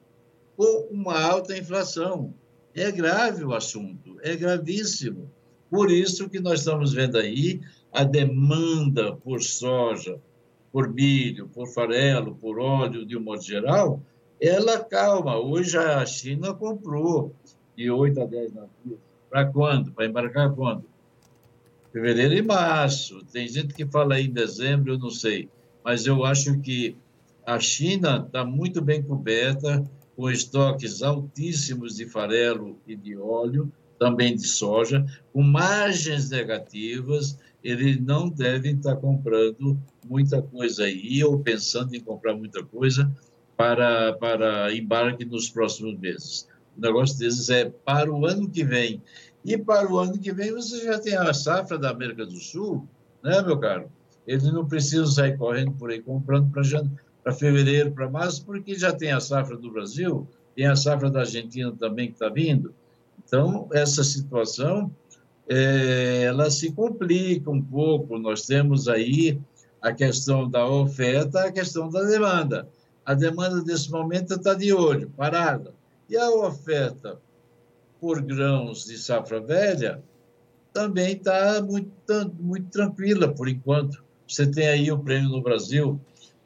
Ou 0.55 0.88
uma 0.89 1.22
alta 1.22 1.57
inflação. 1.57 2.33
É 2.74 2.89
grave 2.89 3.43
o 3.43 3.53
assunto, 3.53 4.17
é 4.22 4.36
gravíssimo. 4.36 5.29
Por 5.69 5.91
isso 5.91 6.29
que 6.29 6.39
nós 6.39 6.60
estamos 6.60 6.93
vendo 6.93 7.17
aí 7.17 7.60
a 7.91 8.03
demanda 8.03 9.15
por 9.17 9.43
soja, 9.43 10.17
por 10.72 10.91
milho, 10.91 11.50
por 11.50 11.67
farelo, 11.67 12.36
por 12.36 12.57
óleo, 12.57 13.05
de 13.05 13.17
um 13.17 13.22
modo 13.22 13.43
geral, 13.43 14.01
ela 14.39 14.83
calma. 14.83 15.38
Hoje 15.38 15.77
a 15.77 16.03
China 16.05 16.53
comprou 16.53 17.36
de 17.75 17.91
8 17.91 18.22
a 18.22 18.25
10 18.25 18.53
navios. 18.53 19.00
Para 19.29 19.45
quando? 19.48 19.91
Para 19.91 20.05
embarcar 20.05 20.55
quando? 20.55 20.86
Fevereiro 21.93 22.33
e 22.33 22.41
março. 22.41 23.23
Tem 23.31 23.47
gente 23.47 23.73
que 23.73 23.85
fala 23.85 24.19
em 24.19 24.31
dezembro, 24.31 24.93
eu 24.93 25.00
não 25.00 25.12
sei. 25.12 25.47
Mas 25.85 26.05
eu 26.05 26.25
acho 26.25 26.59
que 26.59 26.97
a 27.45 27.59
China 27.59 28.23
está 28.25 28.43
muito 28.43 28.81
bem 28.81 29.01
coberta, 29.01 29.83
com 30.15 30.29
estoques 30.29 31.01
altíssimos 31.01 31.95
de 31.95 32.07
farelo 32.07 32.79
e 32.88 32.95
de 32.95 33.15
óleo, 33.15 33.71
também 34.00 34.35
de 34.35 34.47
soja, 34.47 35.05
com 35.31 35.41
margens 35.41 36.29
negativas 36.29 37.38
eles 37.63 38.00
não 38.01 38.29
devem 38.29 38.75
estar 38.75 38.97
comprando 38.97 39.79
muita 40.05 40.41
coisa 40.41 40.83
aí 40.83 41.23
ou 41.23 41.39
pensando 41.39 41.95
em 41.95 42.00
comprar 42.01 42.35
muita 42.35 42.62
coisa 42.62 43.09
para, 43.55 44.13
para 44.13 44.75
embarque 44.75 45.23
nos 45.23 45.50
próximos 45.50 45.97
meses. 45.97 46.47
O 46.77 46.81
negócio 46.81 47.17
deles 47.17 47.50
é 47.50 47.65
para 47.69 48.12
o 48.12 48.25
ano 48.25 48.50
que 48.50 48.65
vem. 48.65 49.01
E 49.43 49.57
para 49.57 49.91
o 49.91 50.00
ano 50.00 50.17
que 50.17 50.31
vem 50.31 50.51
você 50.51 50.83
já 50.83 51.00
tem 51.00 51.15
a 51.15 51.33
safra 51.33 51.77
da 51.77 51.89
América 51.89 52.25
do 52.25 52.39
Sul, 52.39 52.88
né, 53.21 53.41
meu 53.41 53.59
caro? 53.59 53.91
Eles 54.25 54.43
não 54.51 54.65
precisam 54.65 55.07
sair 55.07 55.38
correndo 55.38 55.73
por 55.73 55.91
aí 55.91 56.01
comprando 56.01 56.50
para 56.50 57.33
fevereiro, 57.33 57.91
para 57.91 58.09
março, 58.09 58.45
porque 58.45 58.75
já 58.75 58.93
tem 58.93 59.12
a 59.12 59.19
safra 59.19 59.57
do 59.57 59.71
Brasil, 59.71 60.27
tem 60.55 60.65
a 60.65 60.75
safra 60.75 61.09
da 61.09 61.21
Argentina 61.21 61.73
também 61.77 62.07
que 62.07 62.13
está 62.13 62.29
vindo. 62.29 62.73
Então, 63.25 63.67
essa 63.73 64.03
situação 64.03 64.89
é, 65.47 66.23
ela 66.23 66.50
se 66.50 66.71
complica 66.71 67.50
um 67.50 67.62
pouco. 67.62 68.17
Nós 68.17 68.45
temos 68.45 68.88
aí 68.88 69.39
a 69.81 69.91
questão 69.91 70.50
da 70.50 70.65
oferta, 70.65 71.43
a 71.43 71.51
questão 71.51 71.89
da 71.89 72.03
demanda. 72.03 72.67
A 73.05 73.13
demanda 73.13 73.62
nesse 73.62 73.91
momento 73.91 74.35
está 74.35 74.53
de 74.53 74.71
olho, 74.71 75.12
parada. 75.17 75.73
E 76.09 76.15
a 76.15 76.29
oferta 76.29 77.19
por 78.03 78.22
grãos 78.22 78.83
de 78.83 78.98
safra 78.98 79.39
velha 79.39 80.03
também 80.74 81.13
está 81.13 81.62
muito, 81.62 81.89
muito 82.38 82.69
tranquila 82.69 83.33
por 83.33 83.48
enquanto. 83.48 84.03
Você 84.27 84.45
tem 84.45 84.67
aí 84.67 84.91
o 84.91 85.00
prêmio 85.00 85.29
no 85.29 85.41
Brasil, 85.41 85.98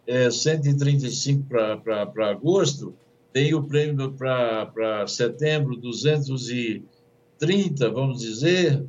é, 0.06 0.30
135 0.30 1.48
para 1.48 2.30
agosto, 2.30 2.94
tem 3.34 3.56
o 3.56 3.64
prêmio 3.64 4.14
para 4.14 5.08
setembro, 5.08 5.76
230 5.76 6.86
30, 7.40 7.90
vamos 7.90 8.20
dizer, 8.22 8.84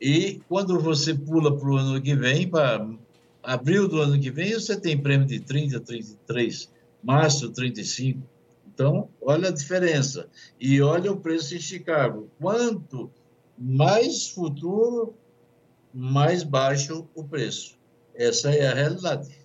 e 0.00 0.40
quando 0.48 0.80
você 0.80 1.14
pula 1.14 1.54
para 1.54 1.68
o 1.68 1.76
ano 1.76 2.00
que 2.00 2.14
vem, 2.14 2.48
para 2.48 2.88
abril 3.42 3.86
do 3.86 4.00
ano 4.00 4.18
que 4.18 4.30
vem, 4.30 4.54
você 4.54 4.80
tem 4.80 4.96
prêmio 4.96 5.26
de 5.26 5.40
30, 5.40 5.78
33, 5.78 6.70
março 7.02 7.50
35. 7.50 8.22
Então, 8.74 9.08
olha 9.22 9.48
a 9.48 9.52
diferença. 9.52 10.28
E 10.60 10.82
olha 10.82 11.12
o 11.12 11.16
preço 11.16 11.54
em 11.54 11.60
Chicago. 11.60 12.28
Quanto 12.40 13.10
mais 13.56 14.28
futuro, 14.28 15.14
mais 15.92 16.42
baixo 16.42 17.06
o 17.14 17.22
preço. 17.22 17.78
Essa 18.14 18.50
é 18.50 18.66
a 18.66 18.74
realidade. 18.74 19.44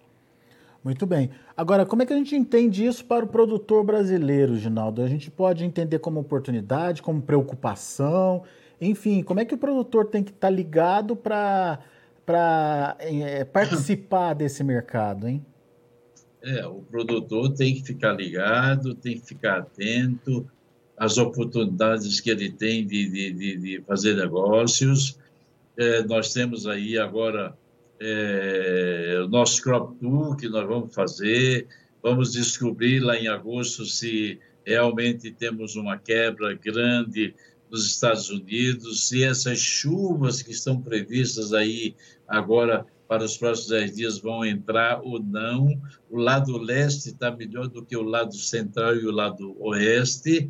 Muito 0.83 1.05
bem. 1.05 1.29
Agora, 1.55 1.85
como 1.85 2.01
é 2.01 2.05
que 2.05 2.13
a 2.13 2.15
gente 2.15 2.35
entende 2.35 2.85
isso 2.85 3.05
para 3.05 3.23
o 3.23 3.27
produtor 3.27 3.83
brasileiro, 3.83 4.57
Ginaldo? 4.57 5.03
A 5.03 5.07
gente 5.07 5.29
pode 5.29 5.63
entender 5.63 5.99
como 5.99 6.19
oportunidade, 6.19 7.01
como 7.01 7.21
preocupação, 7.21 8.43
enfim, 8.81 9.21
como 9.21 9.41
é 9.41 9.45
que 9.45 9.53
o 9.53 9.57
produtor 9.57 10.05
tem 10.05 10.23
que 10.23 10.31
estar 10.31 10.47
tá 10.47 10.51
ligado 10.51 11.15
para 11.15 11.79
é, 12.99 13.43
participar 13.43 14.33
desse 14.33 14.63
mercado, 14.63 15.27
hein? 15.27 15.45
É, 16.41 16.65
o 16.65 16.81
produtor 16.81 17.53
tem 17.53 17.75
que 17.75 17.83
ficar 17.83 18.13
ligado, 18.13 18.95
tem 18.95 19.19
que 19.19 19.27
ficar 19.27 19.59
atento 19.59 20.49
às 20.97 21.17
oportunidades 21.17 22.19
que 22.19 22.29
ele 22.29 22.51
tem 22.51 22.85
de, 22.85 23.09
de, 23.09 23.57
de 23.57 23.81
fazer 23.81 24.15
negócios. 24.15 25.17
É, 25.77 26.03
nós 26.03 26.33
temos 26.33 26.65
aí 26.67 26.97
agora 26.97 27.57
é, 27.99 29.21
o 29.23 29.27
nosso 29.27 29.61
crop 29.61 29.97
tour 29.99 30.35
que 30.37 30.47
nós 30.47 30.67
vamos 30.67 30.93
fazer, 30.93 31.67
vamos 32.01 32.33
descobrir 32.33 32.99
lá 32.99 33.17
em 33.17 33.27
agosto 33.27 33.85
se 33.85 34.39
realmente 34.65 35.31
temos 35.31 35.75
uma 35.75 35.97
quebra 35.97 36.53
grande 36.53 37.33
nos 37.69 37.85
Estados 37.85 38.29
Unidos, 38.29 39.07
se 39.07 39.23
essas 39.23 39.59
chuvas 39.59 40.41
que 40.41 40.51
estão 40.51 40.81
previstas 40.81 41.53
aí 41.53 41.95
agora 42.27 42.85
para 43.09 43.23
os 43.23 43.35
próximos 43.35 43.69
10 43.69 43.95
dias 43.95 44.19
vão 44.19 44.45
entrar 44.45 45.01
ou 45.01 45.19
não. 45.19 45.67
O 46.11 46.17
lado 46.17 46.55
leste 46.59 47.09
está 47.09 47.35
melhor 47.35 47.67
do 47.67 47.83
que 47.83 47.97
o 47.97 48.03
lado 48.03 48.35
central 48.35 48.95
e 48.95 49.07
o 49.07 49.11
lado 49.11 49.55
oeste. 49.59 50.47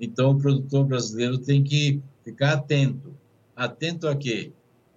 Então, 0.00 0.30
o 0.30 0.38
produtor 0.38 0.86
brasileiro 0.86 1.36
tem 1.36 1.62
que 1.62 2.00
ficar 2.24 2.54
atento. 2.54 3.14
Atento 3.54 4.08
a 4.08 4.16
quê? 4.16 4.52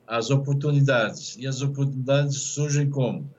As 0.07 0.29
oportunidades. 0.29 1.35
E 1.37 1.45
as 1.45 1.61
oportunidades 1.61 2.37
surgem 2.37 2.89
como? 2.89 3.29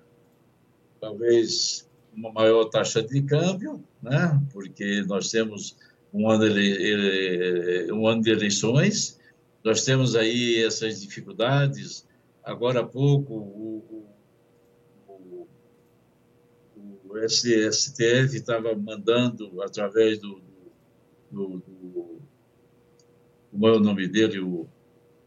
Talvez 1.00 1.88
uma 2.14 2.30
maior 2.30 2.66
taxa 2.66 3.02
de 3.02 3.22
câmbio, 3.22 3.82
né? 4.02 4.38
porque 4.52 5.02
nós 5.06 5.30
temos 5.30 5.78
um 6.12 6.28
ano, 6.28 6.44
ele, 6.44 7.90
um 7.92 8.06
ano 8.06 8.22
de 8.22 8.30
eleições, 8.30 9.18
nós 9.64 9.84
temos 9.84 10.14
aí 10.14 10.62
essas 10.62 11.00
dificuldades. 11.00 12.06
Agora 12.44 12.80
há 12.80 12.86
pouco, 12.86 13.34
o, 13.34 14.06
o, 15.08 15.48
o 17.08 17.28
STF 17.28 18.36
estava 18.36 18.74
mandando, 18.74 19.62
através 19.62 20.18
do, 20.18 20.42
do, 21.30 21.58
do, 21.58 22.20
Como 23.50 23.68
é 23.68 23.72
o 23.72 23.80
nome 23.80 24.06
dele? 24.06 24.40
O, 24.40 24.68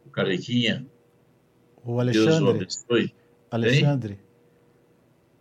o 0.05 0.09
Carequinha. 0.11 0.85
O 1.83 1.99
Alexandre. 1.99 2.67
Alexandre. 3.49 4.19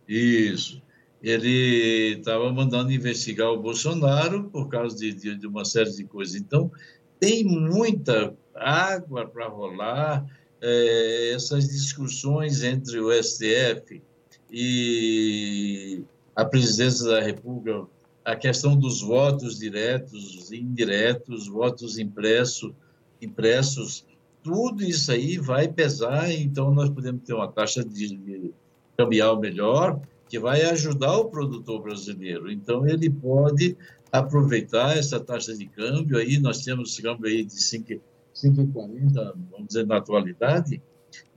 Isso 0.07 0.84
ele 1.25 2.17
estava 2.19 2.53
mandando 2.53 2.91
investigar 2.91 3.51
o 3.51 3.59
Bolsonaro 3.59 4.43
por 4.43 4.69
causa 4.69 4.95
de, 4.95 5.11
de, 5.11 5.35
de, 5.35 5.47
uma 5.47 5.65
série 5.65 5.91
de 5.91 6.03
coisas. 6.03 6.35
Então, 6.35 6.71
tem 7.19 7.43
muita 7.43 8.35
água 8.53 9.25
para 9.25 9.47
rolar 9.47 10.23
é, 10.61 11.31
essas 11.33 11.67
discussões 11.67 12.61
entre 12.63 12.99
o 12.99 13.11
STF 13.11 14.03
e 14.51 16.03
a 16.35 16.45
presidência 16.45 17.07
da 17.07 17.21
República, 17.21 17.87
a 18.23 18.35
questão 18.35 18.77
dos 18.77 19.01
votos 19.01 19.57
diretos, 19.57 20.51
indiretos, 20.51 21.47
votos 21.47 21.97
impresso, 21.97 22.75
impressos, 23.19 24.05
tudo 24.43 24.83
isso 24.83 25.11
aí 25.11 25.39
vai 25.39 25.67
pesar, 25.67 26.31
então 26.31 26.71
nós 26.71 26.89
podemos 26.91 27.23
ter 27.23 27.33
uma 27.33 27.51
taxa 27.51 27.83
de 27.83 28.53
cambial 28.95 29.39
melhor, 29.39 29.99
que 30.35 30.39
vai 30.39 30.63
ajudar 30.63 31.15
o 31.15 31.29
produtor 31.29 31.81
brasileiro. 31.81 32.51
Então, 32.51 32.85
ele 32.85 33.09
pode 33.09 33.77
aproveitar 34.11 34.97
essa 34.97 35.17
taxa 35.17 35.55
de 35.55 35.65
câmbio 35.65 36.17
aí, 36.17 36.37
nós 36.39 36.61
temos 36.61 36.99
câmbio 36.99 37.27
aí 37.27 37.45
de 37.45 37.55
5,40, 37.55 39.33
vamos 39.49 39.67
dizer, 39.67 39.87
na 39.87 39.95
atualidade, 39.95 40.81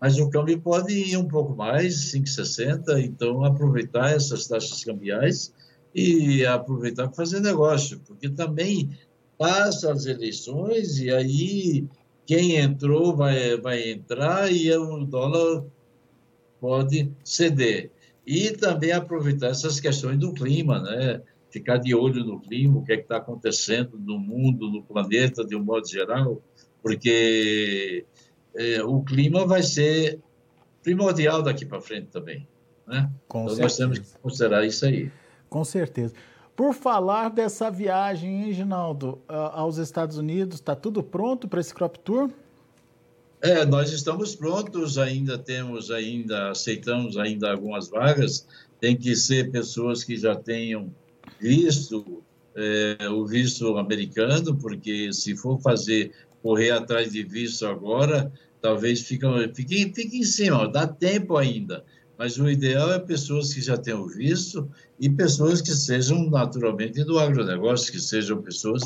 mas 0.00 0.19
o 0.19 0.28
câmbio 0.28 0.61
pode 0.61 0.93
ir 0.93 1.17
um 1.17 1.28
pouco 1.28 1.55
mais, 1.55 2.12
5,60, 2.12 3.00
então 3.00 3.45
aproveitar 3.45 4.11
essas 4.11 4.49
taxas 4.49 4.83
cambiais 4.83 5.55
e 5.95 6.45
aproveitar 6.45 7.07
para 7.07 7.14
fazer 7.14 7.38
negócio, 7.38 8.00
porque 8.05 8.28
também 8.28 8.90
passa 9.38 9.93
as 9.93 10.07
eleições 10.07 10.99
e 10.99 11.09
aí 11.12 11.87
quem 12.26 12.57
entrou 12.57 13.14
vai, 13.14 13.57
vai 13.59 13.93
entrar 13.93 14.52
e 14.52 14.73
o 14.76 15.05
dólar 15.05 15.64
pode 16.61 17.12
ceder. 17.23 17.93
E 18.30 18.50
também 18.50 18.92
aproveitar 18.92 19.47
essas 19.47 19.80
questões 19.80 20.18
do 20.18 20.35
clima, 20.35 20.78
né? 20.80 21.23
ficar 21.50 21.78
de 21.78 21.94
olho 21.94 22.23
no 22.23 22.38
clima, 22.38 22.78
o 22.78 22.85
que 22.85 22.92
é 22.92 22.97
está 22.97 23.16
acontecendo 23.16 23.99
no 23.99 24.18
mundo, 24.18 24.70
no 24.70 24.82
planeta, 24.82 25.42
de 25.47 25.56
um 25.56 25.64
modo 25.64 25.88
geral, 25.88 26.42
porque 26.82 28.04
é, 28.54 28.82
o 28.82 29.02
clima 29.02 29.47
vai 29.47 29.62
ser 29.62 30.20
primordial 30.82 31.42
daqui 31.42 31.64
para 31.64 31.80
frente 31.80 32.08
também. 32.08 32.47
Né? 32.87 33.11
Com 33.26 33.44
então, 33.44 33.56
certeza. 33.56 33.62
nós 33.62 33.76
temos 33.78 33.99
que 33.99 34.18
considerar 34.18 34.66
isso 34.66 34.85
aí. 34.85 35.11
Com 35.49 35.64
certeza. 35.64 36.12
Por 36.54 36.75
falar 36.75 37.30
dessa 37.30 37.70
viagem, 37.70 38.44
hein, 38.44 38.52
Ginaldo, 38.52 39.23
aos 39.26 39.78
Estados 39.78 40.18
Unidos, 40.18 40.56
está 40.56 40.76
tudo 40.76 41.02
pronto 41.02 41.49
para 41.49 41.61
esse 41.61 41.73
Crop 41.75 41.99
Tour? 42.00 42.30
É, 43.40 43.64
nós 43.64 43.92
estamos 43.92 44.35
prontos, 44.35 44.99
ainda 44.99 45.38
temos, 45.38 45.90
ainda 45.90 46.50
aceitamos 46.50 47.16
ainda 47.16 47.50
algumas 47.50 47.88
vagas. 47.88 48.47
Tem 48.80 48.97
que 48.97 49.14
ser 49.14 49.50
pessoas 49.50 50.02
que 50.02 50.16
já 50.16 50.35
tenham 50.35 50.92
visto 51.40 52.23
é, 52.57 53.09
o 53.09 53.25
visto 53.25 53.76
americano, 53.78 54.57
porque 54.57 55.12
se 55.12 55.37
for 55.37 55.61
fazer 55.61 56.12
correr 56.42 56.71
atrás 56.71 57.12
de 57.12 57.23
visto 57.23 57.66
agora, 57.66 58.33
talvez 58.61 59.02
fique, 59.02 59.25
fique, 59.54 59.92
fique 59.95 60.18
em 60.18 60.25
cima, 60.25 60.68
dá 60.68 60.87
tempo 60.87 61.37
ainda 61.37 61.85
mas 62.18 62.37
o 62.37 62.50
ideal 62.50 62.92
é 62.92 62.99
pessoas 62.99 63.54
que 63.54 63.61
já 63.61 63.76
tenham 63.76 64.04
visto 64.09 64.68
e 64.99 65.09
pessoas 65.09 65.62
que 65.62 65.71
sejam 65.71 66.28
naturalmente 66.28 67.04
do 67.04 67.16
agronegócio, 67.16 67.92
que 67.92 68.00
sejam 68.00 68.42
pessoas. 68.42 68.83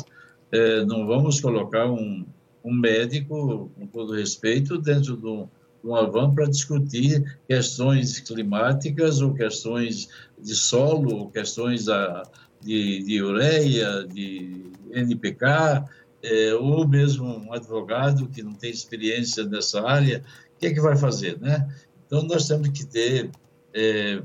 É, 0.51 0.85
não 0.85 1.07
vamos 1.07 1.41
colocar 1.41 1.89
um, 1.91 2.23
um 2.63 2.73
médico, 2.73 3.71
com 3.75 3.87
todo 3.87 4.13
respeito, 4.13 4.77
dentro 4.77 5.17
de 5.17 5.25
um, 5.27 5.47
uma 5.83 6.33
para 6.33 6.45
discutir 6.45 7.39
questões 7.47 8.19
climáticas 8.19 9.21
ou 9.21 9.33
questões 9.33 10.07
de 10.39 10.55
solo, 10.55 11.15
ou 11.15 11.29
questões 11.29 11.89
a, 11.89 12.23
de, 12.61 13.03
de 13.03 13.21
ureia, 13.21 14.07
de 14.07 14.71
NPK, 14.91 15.83
é, 16.23 16.53
ou 16.53 16.87
mesmo 16.87 17.25
um 17.25 17.51
advogado 17.51 18.29
que 18.29 18.41
não 18.41 18.53
tem 18.53 18.71
experiência 18.71 19.43
nessa 19.43 19.85
área, 19.85 20.23
o 20.55 20.59
que 20.59 20.67
é 20.67 20.73
que 20.73 20.79
vai 20.79 20.95
fazer, 20.95 21.37
né? 21.39 21.67
Então, 22.05 22.23
nós 22.23 22.47
temos 22.47 22.69
que 22.69 22.85
ter, 22.85 23.29
é, 23.73 24.21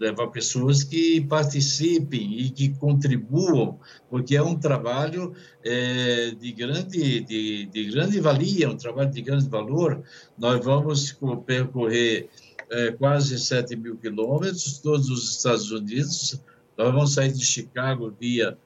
levar 0.00 0.28
pessoas 0.28 0.82
que 0.82 1.20
participem 1.20 2.40
e 2.40 2.48
que 2.48 2.70
contribuam, 2.70 3.78
porque 4.08 4.34
é 4.34 4.42
um 4.42 4.58
trabalho 4.58 5.34
é, 5.62 6.30
de, 6.30 6.52
grande, 6.52 7.20
de, 7.20 7.66
de 7.66 7.90
grande 7.90 8.18
valia, 8.18 8.70
um 8.70 8.76
trabalho 8.76 9.10
de 9.10 9.20
grande 9.20 9.48
valor. 9.48 10.02
Nós 10.38 10.64
vamos 10.64 11.16
percorrer 11.44 12.30
é, 12.70 12.92
quase 12.92 13.38
7 13.38 13.76
mil 13.76 13.98
quilômetros, 13.98 14.78
todos 14.78 15.10
os 15.10 15.36
Estados 15.36 15.70
Unidos. 15.70 16.40
Nós 16.78 16.92
vamos 16.94 17.12
sair 17.12 17.32
de 17.32 17.44
Chicago 17.44 18.10
via 18.18 18.56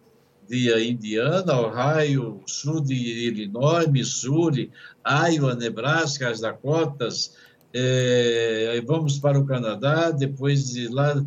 via 0.46 0.78
Indiana, 0.84 1.58
Ohio, 1.58 2.42
sul 2.46 2.80
de 2.82 2.94
Illinois, 2.94 3.86
Missouri, 3.88 4.70
Iowa, 5.02 5.54
Nebraska, 5.54 6.28
as 6.28 6.40
Dakotas, 6.40 7.34
é, 7.74 8.80
vamos 8.86 9.18
para 9.18 9.38
o 9.38 9.44
Canadá, 9.44 10.12
depois 10.12 10.70
de 10.70 10.86
lá 10.86 11.24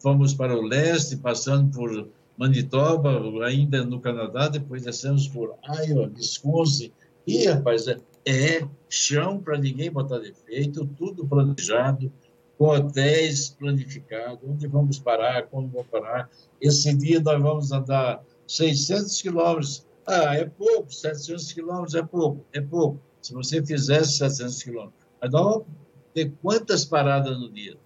fomos 0.00 0.32
para 0.32 0.56
o 0.56 0.62
leste, 0.62 1.16
passando 1.16 1.72
por 1.74 2.08
Manitoba, 2.36 3.44
ainda 3.44 3.84
no 3.84 4.00
Canadá, 4.00 4.46
depois 4.48 4.84
descemos 4.84 5.26
por 5.26 5.56
Iowa, 5.84 6.12
Wisconsin, 6.16 6.92
e, 7.26 7.46
rapaz, 7.46 7.88
é, 7.88 7.98
é 8.24 8.66
chão 8.88 9.40
para 9.40 9.58
ninguém 9.58 9.90
botar 9.90 10.18
defeito, 10.18 10.86
tudo 10.96 11.26
planejado, 11.26 12.10
com 12.56 12.68
hotéis 12.68 13.50
planificados, 13.50 14.38
onde 14.48 14.66
vamos 14.66 14.98
parar, 14.98 15.46
como 15.48 15.68
vamos 15.68 15.88
parar. 15.88 16.30
Esse 16.60 16.94
dia 16.94 17.20
nós 17.20 17.40
vamos 17.42 17.70
andar 17.70 18.22
600 18.46 19.20
quilômetros. 19.20 19.86
Ah, 20.06 20.36
é 20.36 20.44
pouco, 20.44 20.92
700 20.92 21.52
quilômetros 21.52 21.94
é 21.94 22.02
pouco, 22.02 22.44
é 22.52 22.60
pouco. 22.60 23.00
Se 23.20 23.34
você 23.34 23.64
fizesse 23.64 24.18
700 24.18 24.62
quilômetros, 24.62 24.97
vamos 25.30 25.66
ter 26.14 26.32
quantas 26.42 26.84
paradas 26.84 27.38
no 27.38 27.50
dia? 27.50 27.76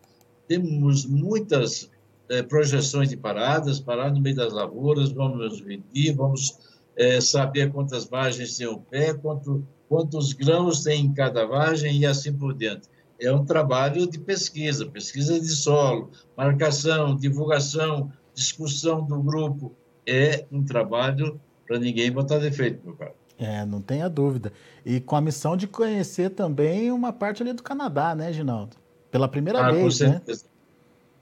Temos 0.47 1.07
muitas 1.07 1.91
é, 2.29 2.43
projeções 2.43 3.09
de 3.09 3.17
paradas, 3.17 3.81
parar 3.81 4.11
no 4.13 4.21
meio 4.21 4.37
das 4.37 4.53
lavouras, 4.53 5.13
vamos 5.13 5.61
medir, 5.63 6.15
vamos 6.15 6.59
é, 6.97 7.21
saber 7.21 7.71
quantas 7.73 8.05
vagens 8.07 8.57
tem 8.57 8.67
o 8.67 8.79
pé, 8.79 9.15
quanto, 9.15 9.67
quantos 9.89 10.33
grãos 10.33 10.83
tem 10.83 11.07
em 11.07 11.13
cada 11.13 11.47
vagem 11.47 11.99
e 11.99 12.07
assim 12.07 12.33
por 12.33 12.55
diante. 12.55 12.89
É 13.21 13.33
um 13.33 13.45
trabalho 13.45 14.07
de 14.07 14.19
pesquisa, 14.19 14.87
pesquisa 14.87 15.39
de 15.39 15.49
solo, 15.49 16.11
marcação, 16.37 17.17
divulgação, 17.17 18.13
discussão 18.35 19.05
do 19.05 19.23
grupo. 19.23 19.73
É 20.07 20.45
um 20.51 20.65
trabalho 20.65 21.41
para 21.67 21.79
ninguém 21.79 22.11
botar 22.11 22.39
defeito, 22.39 22.85
meu 22.85 22.97
caro. 22.97 23.15
É, 23.43 23.67
não 23.67 23.83
tenha 23.83 24.09
dúvida. 24.09 24.53
E 24.87 25.01
com 25.01 25.17
a 25.17 25.21
missão 25.21 25.57
de 25.57 25.67
conhecer 25.67 26.31
também 26.31 26.93
uma 26.93 27.13
parte 27.13 27.43
ali 27.43 27.53
do 27.53 27.63
Canadá, 27.63 28.15
né, 28.15 28.33
Ginaldo? 28.33 28.77
Pela 29.11 29.27
primeira 29.27 29.67
ah, 29.67 29.73
vez, 29.73 29.99
né? 29.99 30.23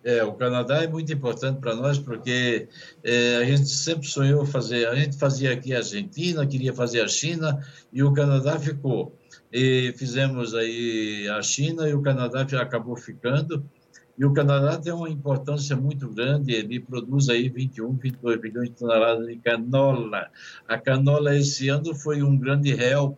É, 0.05 0.23
o 0.23 0.35
Canadá 0.35 0.83
é 0.83 0.87
muito 0.87 1.11
importante 1.13 1.61
para 1.61 1.75
nós 1.75 1.99
porque 1.99 2.69
é, 3.03 3.37
a 3.37 3.45
gente 3.45 3.69
sempre 3.69 4.07
sonhou 4.07 4.45
fazer, 4.45 4.87
a 4.89 4.95
gente 4.95 5.17
fazia 5.19 5.53
aqui 5.53 5.75
a 5.75 5.79
Argentina, 5.79 6.47
queria 6.47 6.75
fazer 6.75 7.01
a 7.01 7.09
China 7.09 7.59
e 7.91 8.03
o 8.03 8.13
Canadá 8.13 8.59
ficou. 8.59 9.15
E 9.51 9.95
fizemos 9.97 10.55
aí 10.55 11.27
a 11.31 11.41
China 11.41 11.89
e 11.89 11.95
o 11.95 12.03
Canadá 12.03 12.43
acabou 12.43 12.97
ficando. 12.97 13.65
E 14.21 14.25
o 14.27 14.35
Canadá 14.35 14.77
tem 14.77 14.93
uma 14.93 15.09
importância 15.09 15.75
muito 15.75 16.07
grande, 16.11 16.53
ele 16.53 16.79
produz 16.79 17.31
aí 17.31 17.49
21, 17.49 17.95
22 17.95 18.39
bilhões 18.39 18.69
de 18.69 18.77
toneladas 18.77 19.27
de 19.27 19.37
canola. 19.37 20.31
A 20.69 20.77
canola 20.77 21.35
esse 21.35 21.71
ano 21.71 21.95
foi 21.95 22.23
um 22.23 22.37
grande 22.37 22.71
help 22.71 23.17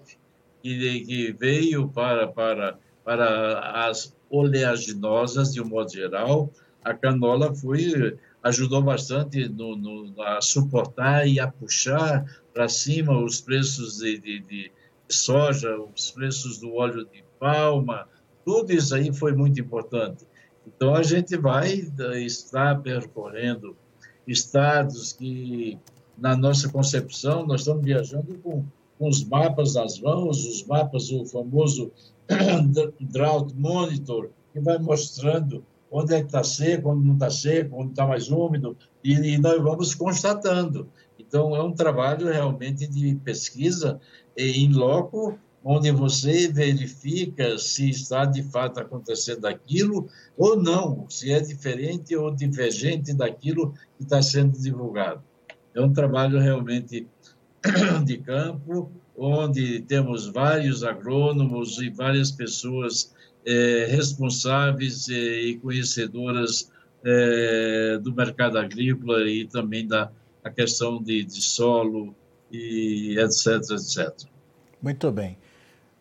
que, 0.63 1.01
que 1.01 1.33
veio 1.33 1.89
para, 1.89 2.29
para, 2.29 2.79
para 3.05 3.85
as 3.89 4.17
oleaginosas, 4.31 5.53
de 5.53 5.61
um 5.61 5.67
modo 5.67 5.91
geral. 5.91 6.49
A 6.85 6.95
canola 6.95 7.53
foi 7.53 8.17
ajudou 8.41 8.81
bastante 8.81 9.49
no, 9.49 9.75
no, 9.75 10.23
a 10.23 10.41
suportar 10.41 11.27
e 11.27 11.41
a 11.41 11.49
puxar 11.49 12.25
para 12.55 12.69
cima 12.69 13.19
os 13.19 13.41
preços 13.41 13.97
de, 13.99 14.19
de, 14.19 14.39
de 14.39 14.73
soja, 15.09 15.77
os 15.81 16.13
preços 16.13 16.59
do 16.59 16.73
óleo 16.75 17.05
de 17.07 17.25
palma, 17.41 18.07
tudo 18.45 18.73
isso 18.73 18.95
aí 18.95 19.13
foi 19.13 19.33
muito 19.33 19.61
importante. 19.61 20.31
Então, 20.67 20.95
a 20.95 21.03
gente 21.03 21.37
vai 21.37 21.85
estar 22.25 22.81
percorrendo 22.83 23.77
estados 24.27 25.13
que, 25.13 25.79
na 26.17 26.37
nossa 26.37 26.69
concepção, 26.69 27.47
nós 27.47 27.61
estamos 27.61 27.85
viajando 27.85 28.39
com, 28.39 28.65
com 28.99 29.09
os 29.09 29.25
mapas 29.25 29.75
nas 29.75 29.99
mãos, 30.01 30.45
os 30.45 30.65
mapas, 30.65 31.11
o 31.11 31.25
famoso 31.25 31.91
Drought 33.01 33.55
Monitor, 33.55 34.31
que 34.53 34.61
vai 34.61 34.79
mostrando 34.79 35.65
onde 35.91 36.15
é 36.15 36.21
que 36.21 36.27
está 36.27 36.43
seco, 36.43 36.91
onde 36.91 37.07
não 37.07 37.15
está 37.15 37.31
seco, 37.31 37.77
onde 37.77 37.91
está 37.91 38.07
mais 38.07 38.31
úmido, 38.31 38.77
e, 39.05 39.13
e, 39.13 39.39
nós 39.39 39.61
vamos 39.63 39.95
constatando. 39.95 40.89
Então, 41.19 41.55
é 41.55 41.63
um 41.63 41.73
trabalho 41.73 42.27
realmente 42.29 42.87
de 42.87 43.15
pesquisa 43.17 44.01
em 44.37 44.73
loco 44.73 45.39
onde 45.65 45.91
você 45.91 46.49
verifica 46.49 47.57
se 47.57 47.91
está 47.91 48.25
de 48.25 48.43
fato 48.43 48.81
acontecendo 48.81 49.47
aquilo 49.47 50.09
ou 50.37 50.61
não, 50.61 51.07
se 51.09 51.31
é 51.31 51.41
diferente 51.41 52.17
ou 52.17 52.35
divergente 52.35 53.15
daquilo 53.15 53.73
que 53.97 54.03
está 54.03 54.21
sendo 54.21 54.59
divulgado. 54.59 55.23
É 55.75 55.81
um 55.81 55.93
trabalho 55.93 56.39
realmente 56.39 57.07
de 58.05 58.19
campo, 58.19 58.91
onde 59.17 59.81
temos 59.83 60.27
vários 60.27 60.83
agrônomos 60.83 61.79
e 61.81 61.91
várias 61.91 62.31
pessoas 62.31 63.15
é, 63.47 63.87
responsáveis 63.89 65.09
e 65.09 65.59
conhecedoras 65.63 66.71
é, 67.05 67.99
do 68.03 68.15
mercado 68.15 68.59
agrícola 68.59 69.29
e 69.29 69.47
também 69.47 69.87
da 69.87 70.11
questão 70.55 71.03
de, 71.03 71.25
de 71.25 71.41
solo 71.41 72.15
e 72.51 73.17
etc, 73.19 73.63
etc. 73.71 74.29
Muito 74.81 75.11
bem. 75.11 75.39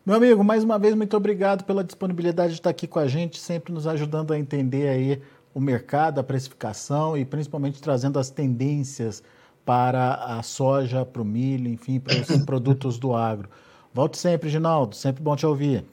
Meu 0.04 0.16
amigo, 0.16 0.42
mais 0.42 0.64
uma 0.64 0.80
vez, 0.80 0.96
muito 0.96 1.16
obrigado 1.16 1.62
pela 1.62 1.84
disponibilidade 1.84 2.54
de 2.54 2.58
estar 2.58 2.70
aqui 2.70 2.88
com 2.88 2.98
a 2.98 3.06
gente, 3.06 3.38
sempre 3.38 3.72
nos 3.72 3.86
ajudando 3.86 4.32
a 4.32 4.38
entender 4.38 4.88
aí 4.88 5.22
o 5.54 5.60
mercado, 5.60 6.18
a 6.18 6.24
precificação 6.24 7.16
e 7.16 7.24
principalmente 7.24 7.80
trazendo 7.80 8.18
as 8.18 8.28
tendências 8.28 9.22
para 9.64 10.14
a 10.14 10.42
soja, 10.42 11.06
para 11.06 11.22
o 11.22 11.24
milho, 11.24 11.68
enfim, 11.68 12.00
para 12.00 12.20
os 12.20 12.26
produtos 12.44 12.98
do 12.98 13.14
agro. 13.14 13.48
Volte 13.94 14.18
sempre, 14.18 14.50
Ginaldo, 14.50 14.96
sempre 14.96 15.22
bom 15.22 15.36
te 15.36 15.46
ouvir. 15.46 15.84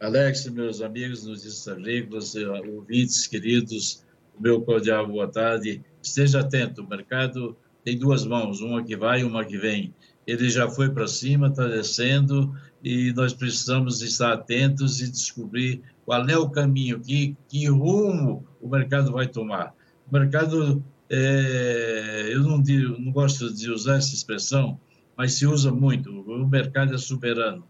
Alex, 0.00 0.46
meus 0.50 0.80
amigos 0.80 1.26
notícias 1.26 1.66
agrícolas, 1.66 2.36
eh, 2.36 2.46
ouvintes 2.46 3.26
queridos, 3.26 4.04
meu 4.38 4.60
cordial 4.60 5.08
boa 5.08 5.26
tarde. 5.26 5.82
Esteja 6.00 6.38
atento, 6.38 6.82
o 6.82 6.88
mercado 6.88 7.56
tem 7.82 7.98
duas 7.98 8.24
mãos, 8.24 8.60
uma 8.60 8.84
que 8.84 8.94
vai 8.94 9.22
e 9.22 9.24
uma 9.24 9.44
que 9.44 9.58
vem. 9.58 9.92
Ele 10.24 10.48
já 10.50 10.68
foi 10.68 10.90
para 10.90 11.08
cima, 11.08 11.48
está 11.48 11.66
descendo, 11.66 12.54
e 12.82 13.12
nós 13.12 13.32
precisamos 13.32 14.02
estar 14.02 14.32
atentos 14.32 15.00
e 15.00 15.10
descobrir 15.10 15.82
qual 16.04 16.26
é 16.28 16.38
o 16.38 16.48
caminho, 16.48 17.00
que, 17.00 17.36
que 17.48 17.66
rumo 17.66 18.44
o 18.60 18.68
mercado 18.68 19.12
vai 19.12 19.26
tomar. 19.26 19.74
O 20.10 20.14
mercado, 20.16 20.82
é, 21.10 22.28
eu 22.30 22.42
não, 22.42 22.62
digo, 22.62 22.98
não 22.98 23.12
gosto 23.12 23.52
de 23.52 23.70
usar 23.70 23.96
essa 23.96 24.14
expressão, 24.14 24.78
mas 25.16 25.34
se 25.34 25.46
usa 25.46 25.70
muito. 25.72 26.10
O 26.10 26.48
mercado 26.48 26.94
é 26.94 26.98
soberano. 26.98 27.64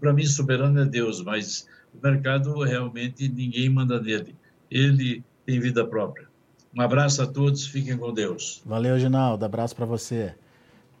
Para 0.00 0.12
mim, 0.12 0.26
soberano 0.26 0.80
é 0.80 0.84
Deus, 0.84 1.22
mas 1.22 1.68
o 1.94 2.04
mercado 2.04 2.62
realmente 2.62 3.28
ninguém 3.28 3.68
manda 3.68 4.00
nele. 4.00 4.34
Ele 4.70 5.22
tem 5.46 5.60
vida 5.60 5.86
própria. 5.86 6.26
Um 6.74 6.80
abraço 6.80 7.22
a 7.22 7.26
todos, 7.26 7.66
fiquem 7.66 7.96
com 7.96 8.12
Deus. 8.12 8.62
Valeu, 8.64 8.98
Ginaldo. 8.98 9.44
Abraço 9.44 9.74
para 9.76 9.86
você. 9.86 10.34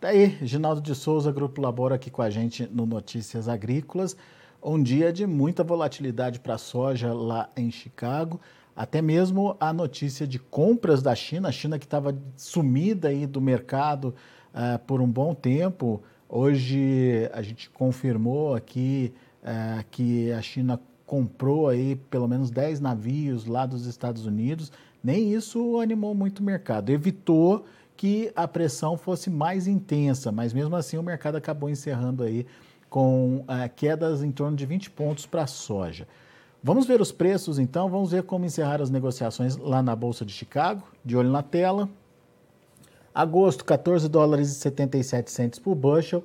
Tá 0.00 0.10
aí, 0.10 0.38
Ginaldo 0.42 0.80
de 0.80 0.94
Souza, 0.94 1.32
Grupo 1.32 1.60
Labora, 1.60 1.96
aqui 1.96 2.08
com 2.08 2.22
a 2.22 2.30
gente 2.30 2.68
no 2.72 2.86
Notícias 2.86 3.48
Agrícolas. 3.48 4.16
Um 4.62 4.80
dia 4.80 5.12
de 5.12 5.26
muita 5.26 5.64
volatilidade 5.64 6.38
para 6.38 6.54
a 6.54 6.58
soja 6.58 7.12
lá 7.12 7.50
em 7.56 7.68
Chicago. 7.68 8.40
Até 8.76 9.02
mesmo 9.02 9.56
a 9.58 9.72
notícia 9.72 10.24
de 10.24 10.38
compras 10.38 11.02
da 11.02 11.16
China, 11.16 11.48
a 11.48 11.52
China 11.52 11.80
que 11.80 11.84
estava 11.84 12.16
sumida 12.36 13.08
aí 13.08 13.26
do 13.26 13.40
mercado 13.40 14.14
uh, 14.54 14.78
por 14.86 15.00
um 15.00 15.10
bom 15.10 15.34
tempo. 15.34 16.00
Hoje 16.28 17.28
a 17.32 17.42
gente 17.42 17.68
confirmou 17.68 18.54
aqui 18.54 19.12
uh, 19.42 19.84
que 19.90 20.30
a 20.30 20.40
China 20.40 20.80
comprou 21.04 21.66
aí 21.66 21.96
pelo 22.08 22.28
menos 22.28 22.52
10 22.52 22.78
navios 22.78 23.46
lá 23.46 23.66
dos 23.66 23.84
Estados 23.84 24.26
Unidos. 24.26 24.70
Nem 25.02 25.32
isso 25.32 25.80
animou 25.80 26.14
muito 26.14 26.38
o 26.38 26.44
mercado. 26.44 26.90
Evitou 26.90 27.64
que 27.98 28.30
a 28.36 28.46
pressão 28.46 28.96
fosse 28.96 29.28
mais 29.28 29.66
intensa, 29.66 30.30
mas 30.30 30.52
mesmo 30.52 30.76
assim 30.76 30.96
o 30.96 31.02
mercado 31.02 31.36
acabou 31.36 31.68
encerrando 31.68 32.22
aí 32.22 32.46
com 32.88 33.38
uh, 33.38 33.68
quedas 33.74 34.22
em 34.22 34.30
torno 34.30 34.56
de 34.56 34.64
20 34.64 34.88
pontos 34.90 35.26
para 35.26 35.42
a 35.42 35.46
soja. 35.48 36.06
Vamos 36.62 36.86
ver 36.86 37.00
os 37.00 37.10
preços 37.10 37.58
então, 37.58 37.90
vamos 37.90 38.12
ver 38.12 38.22
como 38.22 38.44
encerrar 38.44 38.80
as 38.80 38.88
negociações 38.88 39.56
lá 39.56 39.82
na 39.82 39.96
Bolsa 39.96 40.24
de 40.24 40.32
Chicago, 40.32 40.84
de 41.04 41.16
olho 41.16 41.28
na 41.28 41.42
tela. 41.42 41.88
Agosto, 43.12 43.64
14 43.64 44.08
dólares 44.08 44.48
e 44.48 44.54
77 44.54 45.28
centes 45.28 45.58
por 45.58 45.74
bushel, 45.74 46.22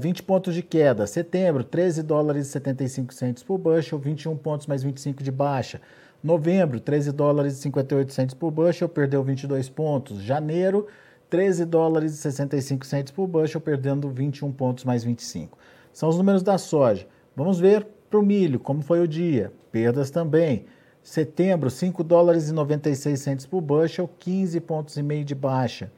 20 0.00 0.20
eh, 0.20 0.22
pontos 0.22 0.54
de 0.54 0.62
queda. 0.62 1.04
Setembro, 1.08 1.64
13 1.64 2.04
dólares 2.04 2.46
e 2.46 2.50
75 2.50 3.12
centes 3.12 3.42
por 3.42 3.58
bushel, 3.58 3.98
21 3.98 4.36
pontos 4.36 4.68
mais 4.68 4.84
25 4.84 5.20
de 5.20 5.32
baixa. 5.32 5.80
Novembro, 6.22 6.78
13 6.78 7.10
dólares 7.10 7.54
e 7.54 7.62
58 7.62 8.12
centes 8.12 8.34
por 8.34 8.52
bushel, 8.52 8.88
perdeu 8.88 9.24
22 9.24 9.68
pontos. 9.68 10.22
Janeiro, 10.22 10.86
13 11.28 11.64
dólares 11.64 12.12
e 12.12 12.16
65 12.16 12.86
centes 12.86 13.12
por 13.12 13.26
bushel, 13.26 13.60
perdendo 13.60 14.08
21 14.08 14.52
pontos 14.52 14.84
mais 14.84 15.02
25. 15.02 15.58
São 15.92 16.08
os 16.08 16.16
números 16.16 16.42
da 16.42 16.58
soja. 16.58 17.08
Vamos 17.34 17.58
ver 17.58 17.84
para 18.08 18.20
o 18.20 18.22
milho, 18.22 18.60
como 18.60 18.82
foi 18.82 19.00
o 19.00 19.08
dia. 19.08 19.52
Perdas 19.72 20.10
também. 20.10 20.66
Setembro, 21.02 21.68
5 21.68 22.04
dólares 22.04 22.48
e 22.48 22.52
96 22.52 23.18
centes 23.20 23.46
por 23.46 23.60
bushel, 23.60 24.08
15 24.20 24.60
pontos 24.60 24.96
e 24.96 25.02
meio 25.02 25.24
de 25.24 25.34
baixa. 25.34 25.90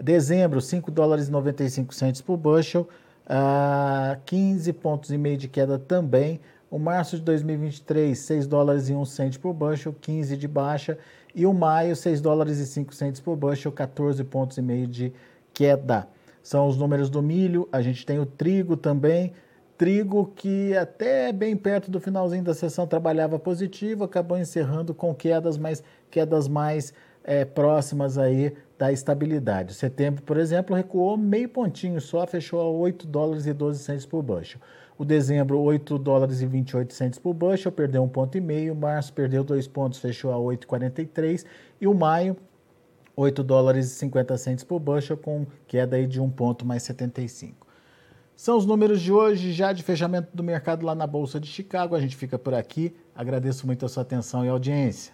Dezembro, 0.00 0.60
5 0.60 0.88
dólares 0.92 1.26
e 1.26 1.32
95 1.32 1.92
centes 1.92 2.20
por 2.20 2.36
bushel, 2.36 2.88
uh, 3.26 4.20
15 4.24 4.72
pontos 4.74 5.10
e 5.10 5.18
meio 5.18 5.36
de 5.36 5.48
queda 5.48 5.78
também. 5.80 6.40
O 6.74 6.78
março 6.80 7.14
de 7.14 7.22
2023, 7.22 8.18
6 8.18 8.48
dólares 8.48 8.88
e 8.88 8.94
1 8.94 9.04
cento 9.04 9.38
por 9.38 9.54
bushel, 9.54 9.94
15 10.00 10.36
de 10.36 10.48
baixa. 10.48 10.98
E 11.32 11.46
o 11.46 11.54
maio, 11.54 11.94
6 11.94 12.20
dólares 12.20 12.58
e 12.58 12.66
5 12.66 12.92
centos 12.92 13.20
por 13.20 13.36
bushel, 13.36 13.70
14 13.70 14.24
pontos 14.24 14.58
e 14.58 14.60
meio 14.60 14.88
de 14.88 15.12
queda. 15.52 16.08
São 16.42 16.66
os 16.66 16.76
números 16.76 17.08
do 17.08 17.22
milho. 17.22 17.68
A 17.70 17.80
gente 17.80 18.04
tem 18.04 18.18
o 18.18 18.26
trigo 18.26 18.76
também. 18.76 19.32
Trigo 19.78 20.32
que 20.34 20.76
até 20.76 21.32
bem 21.32 21.56
perto 21.56 21.92
do 21.92 22.00
finalzinho 22.00 22.42
da 22.42 22.54
sessão 22.54 22.88
trabalhava 22.88 23.38
positivo, 23.38 24.02
acabou 24.02 24.36
encerrando 24.36 24.92
com 24.92 25.14
quedas, 25.14 25.56
mas 25.56 25.80
quedas 26.10 26.48
mais 26.48 26.92
é, 27.22 27.44
próximas 27.44 28.18
aí 28.18 28.52
da 28.84 28.92
estabilidade. 28.92 29.72
Setembro, 29.72 30.22
por 30.22 30.36
exemplo, 30.36 30.76
recuou 30.76 31.16
meio 31.16 31.48
pontinho 31.48 32.00
só, 32.00 32.26
fechou 32.26 32.60
a 32.60 32.68
8 32.68 33.06
dólares 33.06 33.46
e 33.46 33.52
12 33.54 33.82
centos 33.82 34.04
por 34.04 34.22
bushel. 34.22 34.60
O 34.98 35.04
dezembro, 35.04 35.58
8 35.58 35.98
dólares 35.98 36.42
e 36.42 36.46
28 36.46 36.92
centos 36.92 37.18
por 37.18 37.32
bushel, 37.32 37.72
perdeu 37.72 38.02
um 38.02 38.08
ponto 38.08 38.36
e 38.36 38.40
meio. 38.42 38.74
Março 38.74 39.12
perdeu 39.12 39.42
dois 39.42 39.66
pontos, 39.66 39.98
fechou 39.98 40.32
a 40.32 40.36
8,43. 40.36 41.46
E 41.80 41.86
o 41.86 41.94
maio, 41.94 42.36
8 43.16 43.42
dólares 43.42 43.86
e 43.86 43.94
50 43.94 44.36
centos 44.36 44.64
por 44.64 44.78
bushel, 44.78 45.16
com 45.16 45.46
queda 45.66 45.96
aí 45.96 46.06
de 46.06 46.20
um 46.20 46.28
ponto 46.28 46.66
mais 46.66 46.82
75. 46.82 47.66
São 48.36 48.58
os 48.58 48.66
números 48.66 49.00
de 49.00 49.10
hoje, 49.10 49.52
já 49.52 49.72
de 49.72 49.82
fechamento 49.82 50.28
do 50.34 50.42
mercado 50.42 50.84
lá 50.84 50.94
na 50.94 51.06
Bolsa 51.06 51.40
de 51.40 51.46
Chicago. 51.46 51.94
A 51.94 52.00
gente 52.00 52.16
fica 52.16 52.38
por 52.38 52.52
aqui. 52.52 52.94
Agradeço 53.14 53.66
muito 53.66 53.86
a 53.86 53.88
sua 53.88 54.02
atenção 54.02 54.44
e 54.44 54.48
audiência. 54.48 55.13